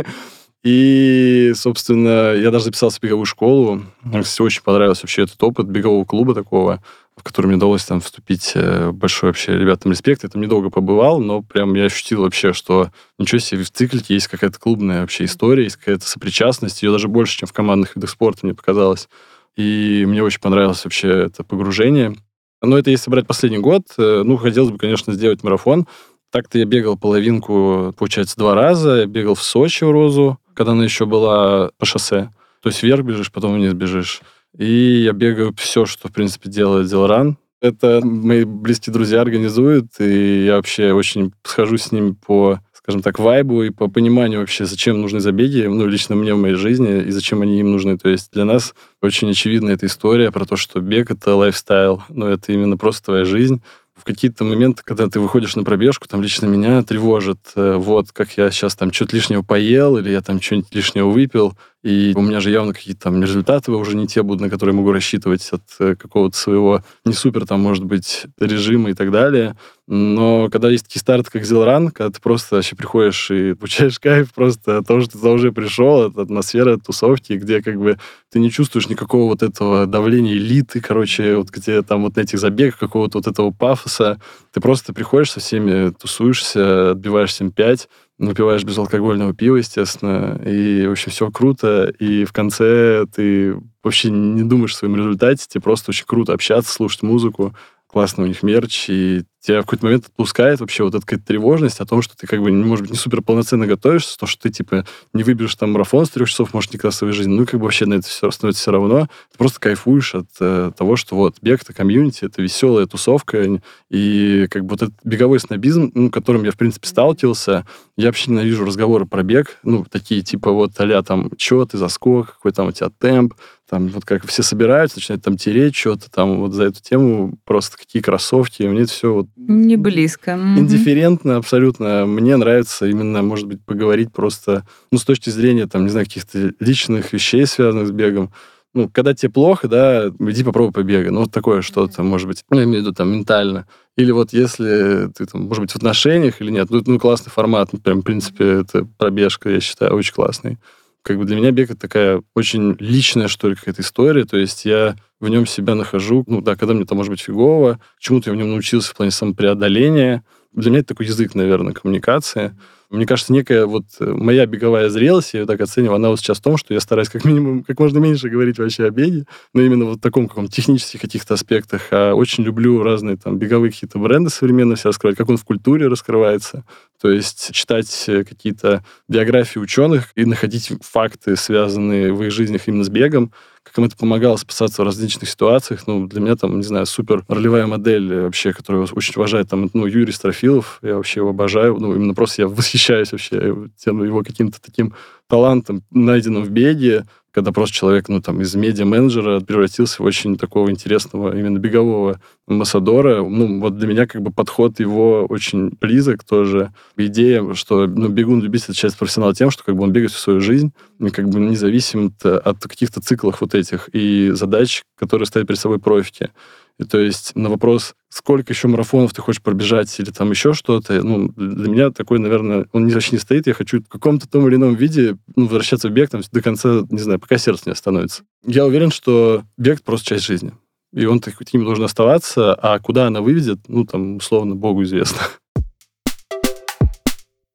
И, 0.62 1.52
собственно, 1.56 2.34
я 2.34 2.50
даже 2.50 2.66
записался 2.66 2.98
в 2.98 3.02
беговую 3.02 3.26
школу. 3.26 3.82
Мне, 4.02 4.22
кстати, 4.22 4.42
очень 4.42 4.62
понравился 4.62 5.02
вообще 5.02 5.22
этот 5.22 5.42
опыт 5.42 5.66
бегового 5.66 6.04
клуба 6.04 6.34
такого 6.34 6.82
в 7.16 7.22
который 7.22 7.46
мне 7.46 7.56
удалось 7.56 7.84
там 7.84 8.00
вступить. 8.00 8.52
Э, 8.54 8.90
большой 8.90 9.30
вообще 9.30 9.56
ребятам 9.58 9.92
респект. 9.92 10.22
Я 10.22 10.28
там 10.28 10.42
недолго 10.42 10.70
побывал, 10.70 11.20
но 11.20 11.42
прям 11.42 11.74
я 11.74 11.84
ощутил 11.84 12.22
вообще, 12.22 12.52
что 12.52 12.90
ничего 13.18 13.38
себе, 13.38 13.64
в 13.64 13.70
циклике 13.70 14.14
есть 14.14 14.28
какая-то 14.28 14.58
клубная 14.58 15.02
вообще 15.02 15.24
история, 15.24 15.64
есть 15.64 15.76
какая-то 15.76 16.06
сопричастность. 16.06 16.82
Ее 16.82 16.90
даже 16.90 17.08
больше, 17.08 17.38
чем 17.38 17.48
в 17.48 17.52
командных 17.52 17.96
видах 17.96 18.10
спорта, 18.10 18.40
мне 18.46 18.54
показалось. 18.54 19.08
И 19.56 20.04
мне 20.06 20.22
очень 20.22 20.40
понравилось 20.40 20.84
вообще 20.84 21.08
это 21.26 21.44
погружение. 21.44 22.14
Но 22.62 22.78
это 22.78 22.90
если 22.90 23.10
брать 23.10 23.26
последний 23.26 23.58
год, 23.58 23.82
э, 23.98 24.22
ну, 24.24 24.36
хотелось 24.36 24.70
бы, 24.70 24.78
конечно, 24.78 25.12
сделать 25.12 25.42
марафон. 25.42 25.86
Так-то 26.30 26.58
я 26.58 26.64
бегал 26.64 26.96
половинку, 26.96 27.94
получается, 27.98 28.36
два 28.36 28.54
раза. 28.54 29.00
Я 29.00 29.06
бегал 29.06 29.34
в 29.34 29.42
Сочи 29.42 29.84
в 29.84 29.90
Розу, 29.90 30.38
когда 30.54 30.72
она 30.72 30.84
еще 30.84 31.04
была 31.04 31.70
по 31.76 31.84
шоссе. 31.84 32.32
То 32.62 32.68
есть 32.68 32.82
вверх 32.82 33.04
бежишь, 33.04 33.30
потом 33.30 33.54
вниз 33.54 33.74
бежишь. 33.74 34.22
И 34.56 35.02
я 35.02 35.12
бегаю 35.12 35.54
все, 35.56 35.86
что, 35.86 36.08
в 36.08 36.12
принципе, 36.12 36.50
делает 36.50 36.88
Зелран. 36.88 37.38
Это 37.60 38.00
мои 38.02 38.44
близкие 38.44 38.92
друзья 38.92 39.20
организуют, 39.20 40.00
и 40.00 40.44
я 40.46 40.56
вообще 40.56 40.92
очень 40.92 41.32
схожу 41.44 41.78
с 41.78 41.92
ними 41.92 42.14
по 42.26 42.60
скажем 42.82 43.00
так, 43.00 43.20
вайбу 43.20 43.62
и 43.62 43.70
по 43.70 43.86
пониманию 43.86 44.40
вообще, 44.40 44.66
зачем 44.66 45.00
нужны 45.00 45.20
забеги, 45.20 45.66
ну, 45.66 45.86
лично 45.86 46.16
мне 46.16 46.34
в 46.34 46.38
моей 46.38 46.56
жизни, 46.56 47.00
и 47.04 47.10
зачем 47.12 47.40
они 47.40 47.60
им 47.60 47.70
нужны. 47.70 47.96
То 47.96 48.08
есть 48.08 48.32
для 48.32 48.44
нас 48.44 48.74
очень 49.00 49.30
очевидна 49.30 49.70
эта 49.70 49.86
история 49.86 50.32
про 50.32 50.44
то, 50.44 50.56
что 50.56 50.80
бег— 50.80 51.10
это 51.12 51.36
лайфстайл, 51.36 52.02
ну, 52.08 52.26
это 52.26 52.52
именно 52.52 52.76
просто 52.76 53.04
твоя 53.04 53.24
жизнь, 53.24 53.62
в 53.94 54.04
какие-то 54.04 54.42
моменты, 54.42 54.82
когда 54.84 55.06
ты 55.06 55.20
выходишь 55.20 55.54
на 55.54 55.62
пробежку, 55.62 56.08
там 56.08 56.22
лично 56.22 56.46
меня 56.46 56.82
тревожит, 56.82 57.38
э, 57.54 57.76
вот, 57.76 58.10
как 58.10 58.36
я 58.36 58.50
сейчас 58.50 58.74
там 58.74 58.92
что-то 58.92 59.14
лишнего 59.14 59.42
поел, 59.42 59.96
или 59.98 60.10
я 60.10 60.20
там 60.20 60.40
что-нибудь 60.40 60.74
лишнего 60.74 61.08
выпил, 61.08 61.56
и 61.82 62.12
у 62.14 62.20
меня 62.20 62.40
же 62.40 62.50
явно 62.50 62.72
какие-то 62.72 63.02
там 63.02 63.20
результаты 63.20 63.72
уже 63.72 63.96
не 63.96 64.06
те 64.06 64.22
будут, 64.22 64.40
на 64.40 64.50
которые 64.50 64.74
могу 64.74 64.92
рассчитывать 64.92 65.48
от 65.50 65.62
э, 65.80 65.96
какого-то 65.96 66.36
своего 66.36 66.82
не 67.04 67.12
супер, 67.12 67.44
там, 67.44 67.60
может 67.60 67.84
быть, 67.84 68.26
режима 68.38 68.90
и 68.90 68.94
так 68.94 69.10
далее. 69.10 69.56
Но 69.88 70.48
когда 70.48 70.70
есть 70.70 70.84
такие 70.84 71.00
старты, 71.00 71.30
как 71.30 71.44
Зилран, 71.44 71.90
когда 71.90 72.12
ты 72.12 72.20
просто 72.20 72.54
вообще 72.54 72.76
приходишь 72.76 73.30
и 73.32 73.54
получаешь 73.54 73.98
кайф 74.00 74.32
просто 74.32 74.78
от 74.78 74.86
того, 74.86 75.00
что 75.00 75.12
ты 75.12 75.18
туда 75.18 75.32
уже 75.32 75.50
пришел, 75.50 76.02
от 76.02 76.16
атмосферы, 76.16 76.74
от 76.74 76.84
тусовки, 76.84 77.32
где 77.32 77.60
как 77.60 77.76
бы 77.76 77.98
ты 78.30 78.38
не 78.38 78.50
чувствуешь 78.50 78.88
никакого 78.88 79.30
вот 79.30 79.42
этого 79.42 79.86
давления 79.86 80.34
элиты, 80.34 80.80
короче, 80.80 81.36
вот 81.36 81.50
где 81.50 81.82
там 81.82 82.04
вот 82.04 82.14
на 82.14 82.20
этих 82.20 82.38
забегах 82.38 82.78
какого-то 82.78 83.18
вот 83.18 83.26
этого 83.26 83.50
пафоса. 83.50 84.20
Ты 84.52 84.60
просто 84.60 84.94
приходишь 84.94 85.32
со 85.32 85.40
всеми, 85.40 85.90
тусуешься, 85.90 86.92
отбиваешь 86.92 87.30
7-5, 87.30 87.88
выпиваешь 88.28 88.64
безалкогольного 88.64 89.34
пива, 89.34 89.56
естественно, 89.56 90.40
и, 90.44 90.86
в 90.86 90.92
общем, 90.92 91.10
все 91.10 91.30
круто, 91.30 91.92
и 91.98 92.24
в 92.24 92.32
конце 92.32 93.06
ты 93.14 93.56
вообще 93.82 94.10
не 94.10 94.44
думаешь 94.44 94.74
о 94.74 94.78
своем 94.78 94.96
результате, 94.96 95.46
тебе 95.48 95.62
просто 95.62 95.90
очень 95.90 96.06
круто 96.06 96.32
общаться, 96.32 96.72
слушать 96.72 97.02
музыку, 97.02 97.54
классно 97.86 98.24
у 98.24 98.26
них 98.26 98.42
мерч, 98.42 98.88
и 98.88 99.24
тебя 99.42 99.60
в 99.60 99.64
какой-то 99.64 99.86
момент 99.86 100.06
отпускает 100.06 100.60
вообще 100.60 100.84
вот 100.84 100.94
эта 100.94 101.04
какая-то 101.04 101.26
тревожность 101.26 101.80
о 101.80 101.86
том, 101.86 102.00
что 102.00 102.16
ты 102.16 102.26
как 102.26 102.40
бы, 102.40 102.50
может 102.52 102.84
быть, 102.84 102.92
не 102.92 102.96
супер 102.96 103.22
полноценно 103.22 103.66
готовишься, 103.66 104.16
то, 104.16 104.26
что 104.26 104.42
ты, 104.42 104.50
типа, 104.50 104.86
не 105.12 105.24
выберешь 105.24 105.56
там 105.56 105.72
марафон 105.72 106.06
с 106.06 106.10
трех 106.10 106.28
часов, 106.28 106.54
может, 106.54 106.72
никогда 106.72 106.90
в 106.90 106.94
своей 106.94 107.12
жизни, 107.12 107.32
ну, 107.32 107.44
как 107.44 107.58
бы 107.58 107.64
вообще 107.64 107.86
на 107.86 107.94
это 107.94 108.06
все 108.06 108.30
становится 108.30 108.62
все 108.62 108.70
равно. 108.70 109.08
Ты 109.32 109.38
просто 109.38 109.58
кайфуешь 109.60 110.14
от 110.14 110.28
э, 110.40 110.70
того, 110.76 110.94
что 110.94 111.16
вот 111.16 111.36
бег— 111.42 111.62
это 111.62 111.72
комьюнити, 111.72 112.24
это 112.24 112.40
веселая 112.40 112.86
тусовка, 112.86 113.60
и 113.90 114.46
как 114.48 114.62
бы 114.64 114.70
вот 114.70 114.82
этот 114.82 114.94
беговой 115.02 115.40
снобизм, 115.40 115.90
ну, 115.94 116.10
которым 116.10 116.44
я, 116.44 116.52
в 116.52 116.56
принципе, 116.56 116.86
сталкивался, 116.86 117.66
я 117.96 118.06
вообще 118.06 118.30
ненавижу 118.30 118.64
разговоры 118.64 119.06
про 119.06 119.24
бег, 119.24 119.58
ну, 119.64 119.84
такие, 119.90 120.22
типа, 120.22 120.52
вот, 120.52 120.72
а 120.78 121.02
там, 121.02 121.30
что 121.36 121.64
ты, 121.64 121.78
заскок, 121.78 122.34
какой 122.34 122.52
там 122.52 122.68
у 122.68 122.72
тебя 122.72 122.90
темп, 122.96 123.34
там 123.72 123.88
вот 123.88 124.04
как 124.04 124.26
все 124.26 124.42
собираются, 124.42 124.98
начинают 124.98 125.24
там 125.24 125.38
тереть 125.38 125.74
что-то, 125.74 126.10
там 126.10 126.40
вот 126.40 126.52
за 126.52 126.64
эту 126.64 126.82
тему 126.82 127.38
просто 127.46 127.78
какие 127.78 128.02
кроссовки, 128.02 128.64
мне 128.64 128.82
это 128.82 128.92
все 128.92 129.14
вот... 129.14 129.28
Не 129.36 129.76
близко. 129.76 130.32
Индифферентно 130.56 131.36
абсолютно. 131.36 132.06
Мне 132.06 132.36
нравится 132.36 132.86
именно, 132.86 133.22
может 133.22 133.46
быть, 133.46 133.64
поговорить 133.64 134.12
просто, 134.12 134.66
ну, 134.90 134.98
с 134.98 135.04
точки 135.04 135.30
зрения, 135.30 135.66
там, 135.66 135.84
не 135.84 135.90
знаю, 135.90 136.06
каких-то 136.06 136.52
личных 136.60 137.12
вещей, 137.12 137.46
связанных 137.46 137.88
с 137.88 137.90
бегом. 137.90 138.32
Ну, 138.74 138.88
когда 138.88 139.12
тебе 139.12 139.30
плохо, 139.30 139.68
да, 139.68 140.08
иди 140.18 140.44
попробуй 140.44 140.72
побегай. 140.72 141.10
Ну, 141.10 141.20
вот 141.20 141.32
такое 141.32 141.60
что-то, 141.62 142.02
может 142.02 142.26
быть, 142.26 142.42
ну, 142.50 142.58
я 142.58 142.64
имею 142.64 142.80
в 142.80 142.86
виду 142.86 142.94
там 142.94 143.12
ментально. 143.12 143.66
Или 143.96 144.12
вот 144.12 144.32
если 144.32 145.10
ты, 145.16 145.26
там, 145.26 145.42
может 145.42 145.62
быть, 145.62 145.72
в 145.72 145.76
отношениях 145.76 146.40
или 146.40 146.50
нет, 146.50 146.70
ну, 146.70 146.82
ну 146.86 146.98
классный 146.98 147.30
формат, 147.30 147.70
ну, 147.72 147.80
прям, 147.80 148.00
в 148.00 148.04
принципе, 148.04 148.60
это 148.60 148.86
пробежка, 148.96 149.50
я 149.50 149.60
считаю, 149.60 149.94
очень 149.94 150.14
классный 150.14 150.58
как 151.02 151.18
бы 151.18 151.24
для 151.24 151.36
меня 151.36 151.50
бег 151.50 151.70
это 151.70 151.80
такая 151.80 152.22
очень 152.34 152.76
личная, 152.78 153.28
что 153.28 153.48
ли, 153.48 153.54
какая-то 153.54 153.82
история. 153.82 154.24
То 154.24 154.36
есть 154.36 154.64
я 154.64 154.96
в 155.20 155.28
нем 155.28 155.46
себя 155.46 155.74
нахожу, 155.74 156.24
ну 156.26 156.40
да, 156.40 156.56
когда 156.56 156.74
мне 156.74 156.84
там 156.84 156.98
может 156.98 157.10
быть 157.10 157.20
фигово, 157.20 157.80
чему-то 157.98 158.30
я 158.30 158.34
в 158.34 158.38
нем 158.38 158.50
научился 158.50 158.90
в 158.90 158.94
плане 158.94 159.10
самопреодоления. 159.10 160.24
Для 160.52 160.70
меня 160.70 160.80
это 160.80 160.88
такой 160.88 161.06
язык, 161.06 161.34
наверное, 161.34 161.72
коммуникации. 161.72 162.56
Мне 162.92 163.06
кажется, 163.06 163.32
некая 163.32 163.64
вот 163.64 163.86
э, 164.00 164.04
моя 164.04 164.44
беговая 164.44 164.90
зрелость, 164.90 165.32
я 165.32 165.40
ее 165.40 165.46
так 165.46 165.58
оцениваю, 165.62 165.96
она 165.96 166.10
вот 166.10 166.20
сейчас 166.20 166.38
в 166.38 166.42
том, 166.42 166.58
что 166.58 166.74
я 166.74 166.80
стараюсь 166.80 167.08
как 167.08 167.24
минимум 167.24 167.64
как 167.64 167.80
можно 167.80 167.96
меньше 167.96 168.28
говорить 168.28 168.58
вообще 168.58 168.84
о 168.84 168.90
беге, 168.90 169.24
но 169.54 169.62
именно 169.62 169.86
вот 169.86 169.96
в 169.96 170.00
таком 170.02 170.28
каком 170.28 170.48
технических 170.48 171.00
каких-то 171.00 171.32
аспектах. 171.32 171.88
А 171.90 172.12
очень 172.12 172.44
люблю 172.44 172.82
разные 172.82 173.16
там 173.16 173.38
беговые 173.38 173.72
какие-то 173.72 173.98
бренды 173.98 174.28
современные 174.28 174.76
все 174.76 174.90
раскрывать, 174.90 175.16
как 175.16 175.30
он 175.30 175.38
в 175.38 175.44
культуре 175.44 175.86
раскрывается. 175.86 176.64
То 177.00 177.10
есть 177.10 177.52
читать 177.52 178.04
э, 178.08 178.24
какие-то 178.24 178.84
биографии 179.08 179.58
ученых 179.58 180.12
и 180.14 180.26
находить 180.26 180.70
факты, 180.82 181.36
связанные 181.36 182.12
в 182.12 182.22
их 182.22 182.30
жизнях 182.30 182.68
именно 182.68 182.84
с 182.84 182.90
бегом, 182.90 183.32
как 183.62 183.78
им 183.78 183.84
это 183.84 183.96
помогало 183.96 184.36
спасаться 184.36 184.82
в 184.82 184.84
различных 184.84 185.28
ситуациях. 185.28 185.86
Ну, 185.86 186.06
для 186.06 186.20
меня 186.20 186.36
там, 186.36 186.56
не 186.56 186.64
знаю, 186.64 186.86
супер 186.86 187.24
ролевая 187.28 187.66
модель 187.66 188.22
вообще, 188.22 188.52
которую 188.52 188.86
очень 188.92 189.14
уважает 189.16 189.48
там, 189.48 189.70
ну, 189.72 189.86
Юрий 189.86 190.12
Строфилов. 190.12 190.78
Я 190.82 190.96
вообще 190.96 191.20
его 191.20 191.30
обожаю. 191.30 191.76
Ну, 191.78 191.94
именно 191.94 192.14
просто 192.14 192.42
я 192.42 192.48
восхищаюсь 192.48 193.12
вообще 193.12 193.68
тем 193.76 194.02
его 194.02 194.22
каким-то 194.22 194.60
таким 194.60 194.94
талантом, 195.28 195.82
найденным 195.90 196.42
в 196.42 196.50
беге, 196.50 197.04
когда 197.32 197.50
просто 197.50 197.74
человек, 197.74 198.08
ну, 198.08 198.20
там, 198.20 198.40
из 198.42 198.54
медиа-менеджера 198.54 199.40
превратился 199.40 200.02
в 200.02 200.06
очень 200.06 200.36
такого 200.36 200.70
интересного 200.70 201.36
именно 201.36 201.58
бегового 201.58 202.20
амбассадора. 202.46 203.22
Ну, 203.22 203.58
вот 203.60 203.78
для 203.78 203.88
меня 203.88 204.06
как 204.06 204.20
бы 204.20 204.30
подход 204.30 204.80
его 204.80 205.24
очень 205.24 205.70
близок 205.80 206.24
тоже. 206.24 206.72
Идея, 206.96 207.54
что, 207.54 207.86
ну, 207.86 208.08
бегун-любитель 208.08 208.66
отличается 208.66 208.98
профессионал 208.98 209.32
тем, 209.32 209.50
что 209.50 209.64
как 209.64 209.76
бы 209.76 209.82
он 209.82 209.92
бегает 209.92 210.10
всю 210.12 210.20
свою 210.20 210.40
жизнь, 210.40 210.72
как 211.12 211.28
бы 211.28 211.40
независим 211.40 212.14
от 212.22 212.62
каких-то 212.62 213.00
циклов 213.00 213.40
вот 213.40 213.54
этих 213.54 213.88
и 213.92 214.30
задач, 214.34 214.84
которые 214.98 215.26
ставят 215.26 215.48
перед 215.48 215.58
собой 215.58 215.78
профики. 215.78 216.30
И 216.78 216.84
то 216.84 216.98
есть 216.98 217.34
на 217.34 217.48
вопрос, 217.48 217.94
сколько 218.08 218.52
еще 218.52 218.68
марафонов 218.68 219.14
ты 219.14 219.22
хочешь 219.22 219.42
пробежать 219.42 219.98
или 220.00 220.10
там 220.10 220.30
еще 220.30 220.52
что-то, 220.54 221.02
ну, 221.02 221.28
для 221.36 221.68
меня 221.68 221.90
такой, 221.90 222.18
наверное, 222.18 222.66
он 222.72 222.88
вообще 222.88 223.16
не 223.16 223.20
стоит. 223.20 223.46
Я 223.46 223.54
хочу 223.54 223.80
в 223.80 223.88
каком-то 223.88 224.28
том 224.28 224.46
или 224.48 224.56
ином 224.56 224.74
виде 224.74 225.16
ну, 225.36 225.44
возвращаться 225.44 225.88
в 225.88 225.92
бег 225.92 226.10
там, 226.10 226.22
до 226.30 226.42
конца, 226.42 226.84
не 226.90 226.98
знаю, 226.98 227.20
пока 227.20 227.38
сердце 227.38 227.64
не 227.66 227.72
остановится. 227.72 228.22
Я 228.46 228.66
уверен, 228.66 228.90
что 228.90 229.44
бег 229.56 229.82
просто 229.82 230.08
часть 230.08 230.24
жизни. 230.24 230.52
И 230.92 231.06
он 231.06 231.20
таким 231.20 231.64
должен 231.64 231.84
оставаться, 231.84 232.54
а 232.54 232.78
куда 232.78 233.06
она 233.06 233.22
выведет, 233.22 233.60
ну, 233.66 233.86
там, 233.86 234.16
условно, 234.16 234.54
Богу 234.54 234.82
известно. 234.82 235.18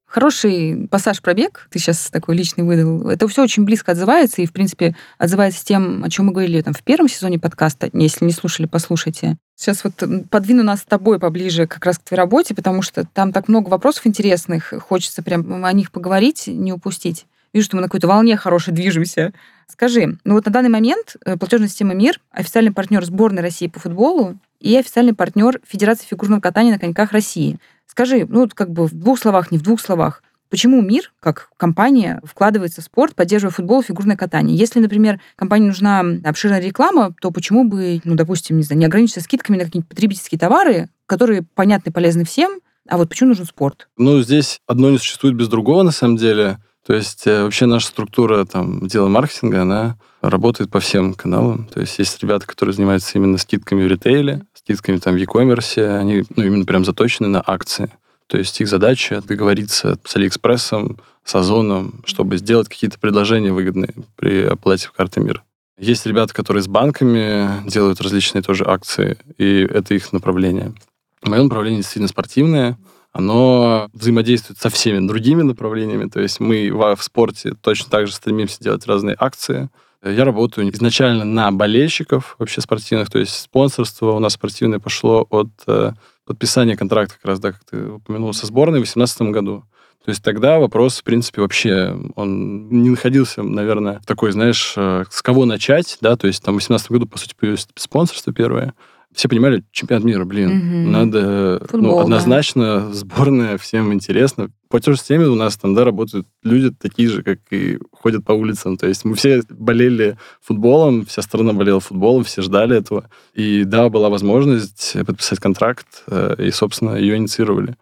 Хороший 0.08 0.88
пассаж 0.90 1.20
пробег, 1.20 1.68
ты 1.70 1.78
сейчас 1.78 2.08
такой 2.10 2.34
личный 2.34 2.64
выдал. 2.64 3.10
Это 3.10 3.28
все 3.28 3.42
очень 3.42 3.64
близко 3.64 3.92
отзывается 3.92 4.40
и, 4.40 4.46
в 4.46 4.52
принципе, 4.54 4.96
отзывается 5.18 5.62
тем, 5.62 6.02
о 6.02 6.08
чем 6.08 6.26
мы 6.26 6.32
говорили 6.32 6.62
там 6.62 6.72
в 6.72 6.82
первом 6.82 7.10
сезоне 7.10 7.38
подкаста. 7.38 7.90
Если 7.92 8.24
не 8.24 8.32
слушали, 8.32 8.66
послушайте. 8.66 9.36
Сейчас 9.54 9.84
вот 9.84 10.02
подвину 10.30 10.62
нас 10.62 10.80
с 10.80 10.84
тобой 10.84 11.18
поближе 11.18 11.66
как 11.66 11.84
раз 11.84 11.98
к 11.98 12.04
твоей 12.04 12.20
работе, 12.20 12.54
потому 12.54 12.80
что 12.80 13.04
там 13.04 13.32
так 13.32 13.48
много 13.48 13.68
вопросов 13.68 14.06
интересных, 14.06 14.72
хочется 14.80 15.22
прям 15.22 15.62
о 15.62 15.72
них 15.74 15.92
поговорить, 15.92 16.46
не 16.46 16.72
упустить. 16.72 17.26
Вижу, 17.52 17.66
что 17.66 17.76
мы 17.76 17.82
на 17.82 17.88
какой-то 17.88 18.08
волне 18.08 18.36
хорошей 18.38 18.72
движемся. 18.72 19.34
Скажи, 19.66 20.16
ну 20.24 20.34
вот 20.34 20.46
на 20.46 20.52
данный 20.52 20.70
момент 20.70 21.16
э, 21.24 21.36
платежная 21.36 21.68
система 21.68 21.92
МИР 21.92 22.18
официальный 22.30 22.72
партнер 22.72 23.04
сборной 23.04 23.42
России 23.42 23.66
по 23.66 23.78
футболу 23.78 24.38
и 24.60 24.76
официальный 24.76 25.14
партнер 25.14 25.60
Федерации 25.66 26.06
фигурного 26.06 26.40
катания 26.40 26.72
на 26.72 26.78
коньках 26.78 27.12
России. 27.12 27.58
Скажи, 27.98 28.28
ну 28.28 28.48
как 28.54 28.70
бы 28.70 28.86
в 28.86 28.94
двух 28.94 29.18
словах, 29.18 29.50
не 29.50 29.58
в 29.58 29.62
двух 29.62 29.80
словах, 29.80 30.22
Почему 30.50 30.80
мир, 30.80 31.12
как 31.20 31.50
компания, 31.58 32.22
вкладывается 32.24 32.80
в 32.80 32.84
спорт, 32.84 33.14
поддерживая 33.14 33.52
футбол 33.52 33.80
и 33.80 33.84
фигурное 33.84 34.16
катание? 34.16 34.56
Если, 34.56 34.80
например, 34.80 35.20
компании 35.36 35.66
нужна 35.66 36.02
обширная 36.24 36.60
реклама, 36.60 37.14
то 37.20 37.30
почему 37.30 37.68
бы, 37.68 38.00
ну, 38.04 38.14
допустим, 38.14 38.56
не 38.56 38.62
знаю, 38.62 38.78
не 38.78 38.86
ограничиться 38.86 39.20
скидками 39.20 39.58
на 39.58 39.64
какие-нибудь 39.64 39.90
потребительские 39.90 40.38
товары, 40.38 40.88
которые 41.04 41.42
понятны 41.42 41.90
и 41.90 41.92
полезны 41.92 42.24
всем, 42.24 42.60
а 42.88 42.96
вот 42.96 43.10
почему 43.10 43.30
нужен 43.30 43.44
спорт? 43.44 43.90
Ну, 43.98 44.22
здесь 44.22 44.60
одно 44.66 44.88
не 44.88 44.96
существует 44.96 45.36
без 45.36 45.48
другого, 45.48 45.82
на 45.82 45.90
самом 45.90 46.16
деле. 46.16 46.58
То 46.86 46.94
есть 46.94 47.26
э, 47.26 47.42
вообще 47.42 47.66
наша 47.66 47.88
структура 47.88 48.46
там 48.46 48.86
дела 48.86 49.08
маркетинга, 49.08 49.60
она 49.62 49.98
работает 50.22 50.70
по 50.70 50.80
всем 50.80 51.12
каналам. 51.12 51.66
То 51.66 51.80
есть 51.80 51.98
есть 51.98 52.22
ребята, 52.22 52.46
которые 52.46 52.74
занимаются 52.74 53.18
именно 53.18 53.36
скидками 53.36 53.84
в 53.84 53.88
ритейле, 53.88 54.46
скидками 54.68 54.98
там 54.98 55.14
в 55.14 55.16
e-commerce, 55.16 55.98
они 55.98 56.24
ну, 56.36 56.44
именно 56.44 56.66
прям 56.66 56.84
заточены 56.84 57.28
на 57.28 57.42
акции. 57.44 57.90
То 58.26 58.36
есть 58.36 58.60
их 58.60 58.68
задача 58.68 59.22
договориться 59.22 59.98
с 60.04 60.16
Алиэкспрессом, 60.16 60.98
с 61.24 61.34
Озоном, 61.34 62.02
чтобы 62.04 62.36
сделать 62.36 62.68
какие-то 62.68 62.98
предложения 62.98 63.52
выгодные 63.52 63.94
при 64.16 64.42
оплате 64.42 64.88
в 64.88 64.92
карты 64.92 65.20
мира. 65.20 65.42
Есть 65.78 66.04
ребята, 66.04 66.34
которые 66.34 66.62
с 66.62 66.68
банками 66.68 67.66
делают 67.68 68.00
различные 68.00 68.42
тоже 68.42 68.64
акции, 68.66 69.16
и 69.38 69.60
это 69.60 69.94
их 69.94 70.12
направление. 70.12 70.74
Мое 71.22 71.42
направление 71.42 71.78
действительно 71.78 72.08
спортивное 72.08 72.76
оно 73.12 73.88
взаимодействует 73.94 74.58
со 74.58 74.68
всеми 74.68 75.06
другими 75.06 75.42
направлениями. 75.42 76.08
То 76.08 76.20
есть 76.20 76.40
мы 76.40 76.70
в, 76.70 76.96
спорте 77.00 77.54
точно 77.60 77.90
так 77.90 78.06
же 78.06 78.12
стремимся 78.12 78.62
делать 78.62 78.86
разные 78.86 79.16
акции. 79.18 79.70
Я 80.04 80.24
работаю 80.24 80.72
изначально 80.72 81.24
на 81.24 81.50
болельщиков 81.50 82.36
вообще 82.38 82.60
спортивных, 82.60 83.10
то 83.10 83.18
есть 83.18 83.34
спонсорство 83.34 84.12
у 84.12 84.20
нас 84.20 84.34
спортивное 84.34 84.78
пошло 84.78 85.26
от 85.28 85.48
э, 85.66 85.92
подписания 86.24 86.76
контракта, 86.76 87.14
как 87.14 87.24
раз, 87.24 87.40
да, 87.40 87.52
как 87.52 87.64
ты 87.64 87.84
упомянул, 87.84 88.32
со 88.32 88.46
сборной 88.46 88.78
в 88.78 88.86
2018 88.86 89.22
году. 89.22 89.64
То 90.04 90.10
есть 90.10 90.22
тогда 90.22 90.60
вопрос, 90.60 91.00
в 91.00 91.04
принципе, 91.04 91.42
вообще, 91.42 91.98
он 92.14 92.68
не 92.68 92.90
находился, 92.90 93.42
наверное, 93.42 94.00
такой, 94.06 94.30
знаешь, 94.30 94.74
э, 94.76 95.04
с 95.10 95.20
кого 95.20 95.44
начать, 95.46 95.98
да, 96.00 96.16
то 96.16 96.28
есть 96.28 96.44
там 96.44 96.54
в 96.54 96.58
2018 96.58 96.90
году, 96.92 97.06
по 97.06 97.18
сути, 97.18 97.34
появилось 97.38 97.66
спонсорство 97.74 98.32
первое, 98.32 98.74
все 99.14 99.28
понимали, 99.28 99.64
чемпионат 99.72 100.04
мира, 100.04 100.24
блин, 100.24 100.50
угу. 100.50 100.90
надо, 100.90 101.60
Футбол, 101.68 101.96
ну, 101.96 101.98
однозначно, 102.00 102.80
да. 102.80 102.92
сборная, 102.92 103.58
всем 103.58 103.92
интересно. 103.92 104.50
По 104.68 104.80
той 104.80 104.94
же 104.94 105.00
системе 105.00 105.26
у 105.26 105.34
нас 105.34 105.56
там, 105.56 105.74
да, 105.74 105.84
работают 105.84 106.26
люди 106.42 106.70
такие 106.70 107.08
же, 107.08 107.22
как 107.22 107.38
и 107.50 107.78
ходят 107.90 108.24
по 108.24 108.32
улицам. 108.32 108.76
То 108.76 108.86
есть 108.86 109.04
мы 109.04 109.14
все 109.14 109.42
болели 109.48 110.18
футболом, 110.42 111.06
вся 111.06 111.22
страна 111.22 111.54
болела 111.54 111.80
футболом, 111.80 112.24
все 112.24 112.42
ждали 112.42 112.76
этого. 112.76 113.08
И 113.32 113.64
да, 113.64 113.88
была 113.88 114.10
возможность 114.10 114.94
подписать 115.06 115.40
контракт, 115.40 116.04
э, 116.08 116.34
и, 116.38 116.50
собственно, 116.50 116.96
ее 116.96 117.16
инициировали. 117.16 117.76